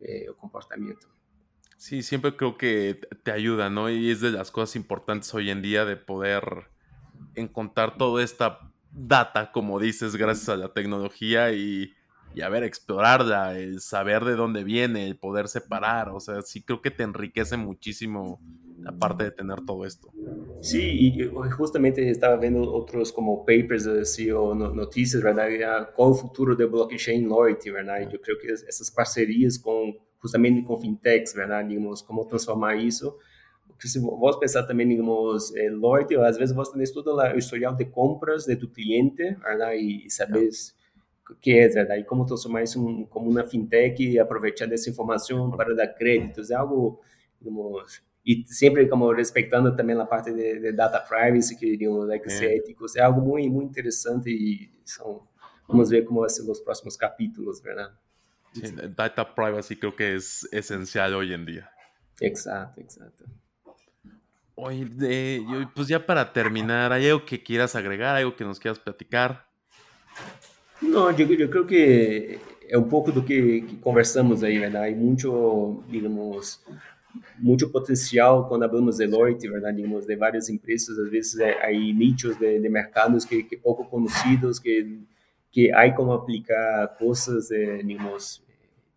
eh, 0.00 0.30
o 0.30 0.34
comportamento. 0.34 1.17
Sí, 1.78 2.02
siempre 2.02 2.36
creo 2.36 2.58
que 2.58 3.00
te 3.22 3.30
ayuda, 3.30 3.70
¿no? 3.70 3.88
Y 3.88 4.10
es 4.10 4.20
de 4.20 4.32
las 4.32 4.50
cosas 4.50 4.74
importantes 4.74 5.32
hoy 5.32 5.50
en 5.50 5.62
día 5.62 5.84
de 5.84 5.96
poder 5.96 6.42
encontrar 7.36 7.96
toda 7.98 8.24
esta 8.24 8.72
data, 8.90 9.52
como 9.52 9.78
dices, 9.78 10.16
gracias 10.16 10.48
a 10.48 10.56
la 10.56 10.72
tecnología 10.72 11.52
y, 11.52 11.92
y 12.34 12.42
a 12.42 12.48
ver, 12.48 12.64
explorarla, 12.64 13.58
el 13.58 13.80
saber 13.80 14.24
de 14.24 14.34
dónde 14.34 14.64
viene, 14.64 15.06
el 15.06 15.18
poder 15.18 15.48
separar, 15.48 16.08
o 16.10 16.20
sea, 16.20 16.42
sí 16.42 16.64
creo 16.64 16.82
que 16.82 16.90
te 16.90 17.04
enriquece 17.04 17.56
muchísimo 17.56 18.42
aparte 18.84 19.24
de 19.24 19.30
tener 19.30 19.60
todo 19.62 19.86
esto. 19.86 20.14
Sí, 20.60 20.80
y 21.16 21.30
justamente 21.56 22.10
estaba 22.10 22.36
viendo 22.36 22.62
otros 22.72 23.12
como 23.12 23.44
papers 23.46 23.86
así 23.86 24.30
o 24.32 24.54
noticias, 24.54 25.22
¿verdad? 25.22 25.90
¿Cuál 25.94 26.12
el 26.14 26.18
futuro 26.18 26.56
de 26.56 26.64
blockchain 26.66 27.28
loyalty, 27.28 27.70
verdad? 27.70 28.08
Yo 28.10 28.20
creo 28.20 28.36
que 28.38 28.48
esas 28.52 28.90
parcerias 28.90 29.58
con 29.60 29.94
justamente 30.22 30.62
com 30.62 30.76
fintechs, 30.76 31.32
verdade? 31.32 31.68
Digamos, 31.68 32.02
como 32.02 32.24
transformar 32.24 32.76
isso. 32.76 33.16
Porque 33.66 33.86
se 33.86 34.00
você 34.00 34.40
pensar 34.40 34.64
também, 34.64 34.88
digamos, 34.88 35.54
é, 35.54 35.70
loyalty, 35.70 36.16
às 36.16 36.36
vezes 36.36 36.54
você 36.54 36.72
tem 36.72 36.92
todo 36.92 37.14
o 37.14 37.38
historial 37.38 37.74
de 37.74 37.84
compras 37.84 38.44
de 38.44 38.56
tu 38.56 38.68
cliente, 38.68 39.36
verdade? 39.36 39.80
E 39.80 40.10
saber 40.10 40.48
o 41.30 41.34
que 41.36 41.52
é, 41.52 41.68
verdade? 41.68 42.00
E 42.00 42.04
como 42.04 42.24
transformar 42.24 42.62
isso 42.62 42.84
um, 42.84 43.04
como 43.04 43.30
uma 43.30 43.44
fintech 43.44 44.02
e 44.02 44.18
aproveitar 44.18 44.66
dessa 44.66 44.90
informação 44.90 45.50
para 45.50 45.74
dar 45.74 45.86
créditos. 45.88 46.50
É 46.50 46.54
algo, 46.54 47.00
digamos, 47.40 48.02
e 48.26 48.44
sempre 48.46 48.86
como 48.88 49.12
respeitando 49.12 49.74
também 49.76 49.98
a 49.98 50.04
parte 50.04 50.32
de, 50.32 50.60
de 50.60 50.72
data 50.72 51.00
privacy, 51.00 51.56
que 51.56 51.76
digamos, 51.76 52.10
é 52.10 52.18
que 52.18 52.28
ser 52.28 52.56
éticos. 52.56 52.96
É 52.96 53.00
algo 53.00 53.20
muito, 53.20 53.50
muito 53.50 53.70
interessante 53.70 54.28
e 54.28 54.70
são, 54.84 55.22
vamos 55.66 55.88
ver 55.88 56.04
como 56.04 56.20
vai 56.20 56.28
ser 56.28 56.42
os 56.50 56.60
próximos 56.60 56.96
capítulos, 56.96 57.60
verdade? 57.60 57.94
Sí, 58.52 58.62
data 58.96 59.34
privacy 59.34 59.76
creo 59.76 59.94
que 59.94 60.16
es 60.16 60.48
esencial 60.52 61.14
hoy 61.14 61.32
en 61.32 61.44
día. 61.46 61.70
Exacto, 62.20 62.80
exacto. 62.80 63.24
Oye, 64.54 64.88
pues 65.74 65.86
ya 65.86 66.04
para 66.04 66.32
terminar, 66.32 66.92
¿hay 66.92 67.08
algo 67.08 67.24
que 67.24 67.40
quieras 67.40 67.76
agregar, 67.76 68.16
algo 68.16 68.34
que 68.34 68.44
nos 68.44 68.58
quieras 68.58 68.78
platicar? 68.80 69.46
Não, 70.82 71.10
eu, 71.10 71.32
eu 71.32 71.48
creio 71.48 71.66
que 71.66 72.40
é 72.68 72.76
um 72.76 72.88
pouco 72.88 73.10
do 73.12 73.22
que, 73.22 73.62
que 73.62 73.76
conversamos 73.76 74.42
aí, 74.42 74.58
verdade? 74.58 74.94
Muito, 74.94 75.82
digamos, 75.88 76.60
muito 77.38 77.68
potencial 77.70 78.48
quando 78.48 78.68
falamos 78.68 78.96
de 78.98 79.06
loyalty, 79.06 79.48
verdade? 79.48 79.76
Digamos, 79.76 80.06
de 80.06 80.16
várias 80.16 80.48
empresas, 80.48 80.98
às 80.98 81.10
vezes 81.10 81.40
aí 81.40 81.92
nichos 81.92 82.36
de, 82.36 82.60
de 82.60 82.68
mercados 82.68 83.24
que, 83.24 83.42
que 83.42 83.56
pouco 83.56 83.84
conhecidos, 83.84 84.58
que 84.58 85.00
que 85.50 85.72
há 85.72 85.90
como 85.92 86.12
aplicar 86.12 86.96
coisas, 86.98 87.50
eh, 87.50 87.82
digamos, 87.82 88.42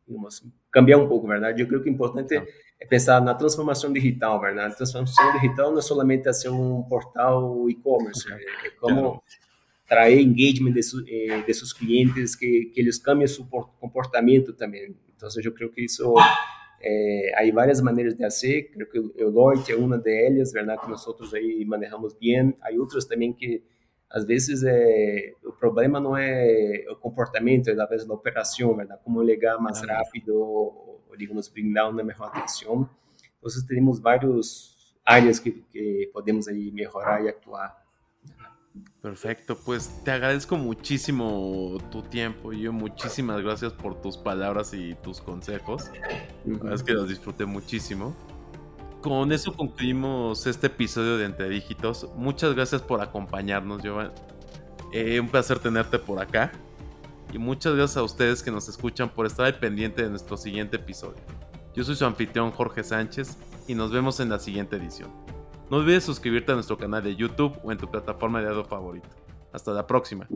digamos, 0.08 0.44
cambiar 0.72 0.98
um 0.98 1.08
pouco, 1.08 1.28
verdade? 1.28 1.62
Eu 1.62 1.68
creio 1.68 1.84
que 1.84 1.90
o 1.90 1.92
importante 1.92 2.36
é 2.80 2.86
pensar 2.86 3.22
na 3.22 3.34
transformação 3.34 3.92
digital, 3.94 4.40
verdade? 4.40 4.74
A 4.74 4.76
transformação 4.76 5.32
digital 5.34 5.72
não 5.72 5.80
é 5.80 5.82
somente 5.82 6.34
ser 6.34 6.50
um 6.50 6.84
portal 6.84 7.70
e-commerce, 7.70 8.26
é 8.32 8.70
como 8.80 9.22
trazer 9.88 10.22
engagement 10.22 10.72
de, 10.72 10.84
su, 10.84 11.04
eh, 11.08 11.42
de 11.42 11.54
seus 11.54 11.74
clientes, 11.74 12.36
que, 12.36 12.72
que 12.74 12.80
eles 12.80 12.98
cambiem 12.98 13.28
seu 13.28 13.46
comportamento 13.46 14.54
também. 14.54 14.96
Então, 15.16 15.30
eu 15.44 15.52
creio 15.52 15.72
que 15.72 15.84
isso 15.86 16.16
é, 16.82 17.34
há 17.36 17.54
várias 17.54 17.80
maneiras 17.82 18.16
de 18.16 18.24
fazer, 18.24 18.72
creio 18.72 18.90
que 18.90 19.24
o 19.24 19.30
Lloyd 19.30 19.72
é 19.72 19.76
uma 19.76 19.98
delas, 19.98 20.52
verdade? 20.52 20.82
Que 20.82 20.90
nós 20.90 21.06
outros 21.06 21.34
aí 21.34 21.64
manejamos 21.66 22.14
bem. 22.14 22.56
Há 22.62 22.72
outras 22.74 23.06
também 23.06 23.32
que 23.32 23.62
às 24.12 24.26
vezes 24.26 24.64
é, 24.64 25.34
o 25.44 25.54
problema 25.54 26.00
não 26.00 26.18
é 26.18 26.86
o 26.90 26.96
comportamento, 26.96 27.70
é 27.70 27.76
talvez 27.76 28.08
a 28.08 28.14
operação, 28.14 28.76
verdade? 28.76 29.00
Como 29.04 29.22
ligar 29.22 29.58
mais 29.58 29.82
rápido, 29.82 30.36
ou, 30.36 31.02
digamos, 31.18 31.48
brindar 31.48 31.90
uma 31.90 32.04
melhor 32.04 32.28
atenção. 32.28 32.90
Então, 33.40 33.68
temos 33.68 34.00
várias 34.00 34.94
áreas 35.06 35.40
que, 35.40 35.52
que 35.72 36.10
podemos 36.14 36.48
aí 36.48 36.72
melhorar 36.72 37.24
e 37.24 37.30
atuar. 37.30 37.82
Perfecto, 39.02 39.56
pues 39.56 39.88
te 40.04 40.12
agradezco 40.12 40.56
muchísimo 40.58 41.78
tu 41.92 42.04
tiempo. 42.04 42.54
Yo 42.54 42.72
muchísimas 42.72 43.42
gracias 43.42 43.74
por 43.74 44.00
tus 44.00 44.18
palabras 44.18 44.74
y 44.74 44.96
tus 44.96 45.20
consejos. 45.20 45.92
Uh 46.46 46.52
-huh. 46.52 46.74
Es 46.74 46.84
que 46.84 46.94
los 46.94 47.10
disfruté 47.10 47.46
muchísimo 47.46 48.16
con 49.02 49.32
eso 49.32 49.54
concluimos 49.54 50.46
este 50.46 50.68
episodio 50.68 51.18
de 51.18 51.26
Entre 51.26 51.50
Dígitos. 51.50 52.08
Muchas 52.16 52.54
gracias 52.54 52.82
por 52.82 53.02
acompañarnos, 53.02 53.82
Giovanni. 53.82 54.12
Eh, 54.94 55.20
un 55.20 55.28
placer 55.28 55.60
tenerte 55.60 55.98
por 56.00 56.22
acá. 56.22 56.52
Y 57.34 57.38
muchas 57.38 57.76
gracias 57.76 57.98
a 57.98 58.04
ustedes 58.04 58.44
que 58.44 58.52
nos 58.52 58.68
escuchan 58.70 59.10
por 59.10 59.26
estar 59.26 59.46
al 59.46 59.58
pendiente 59.58 60.04
de 60.04 60.10
nuestro 60.10 60.38
siguiente 60.38 60.76
episodio. 60.76 61.22
Yo 61.74 61.84
soy 61.84 61.96
su 61.96 62.06
anfitrión 62.06 62.52
Jorge 62.52 62.84
Sánchez 62.84 63.38
y 63.68 63.74
nos 63.74 63.92
vemos 63.92 64.20
en 64.20 64.30
la 64.30 64.38
siguiente 64.38 64.76
edición. 64.76 65.10
No 65.70 65.78
olvides 65.78 66.04
suscribirte 66.04 66.52
a 66.52 66.56
nuestro 66.56 66.78
canal 66.78 67.02
de 67.02 67.16
YouTube 67.16 67.58
o 67.64 67.72
en 67.72 67.78
tu 67.78 67.90
plataforma 67.90 68.42
de 68.42 68.50
audio 68.50 68.66
favorito. 68.66 69.08
Hasta 69.54 69.72
la 69.72 69.88
próxima. 69.88 70.28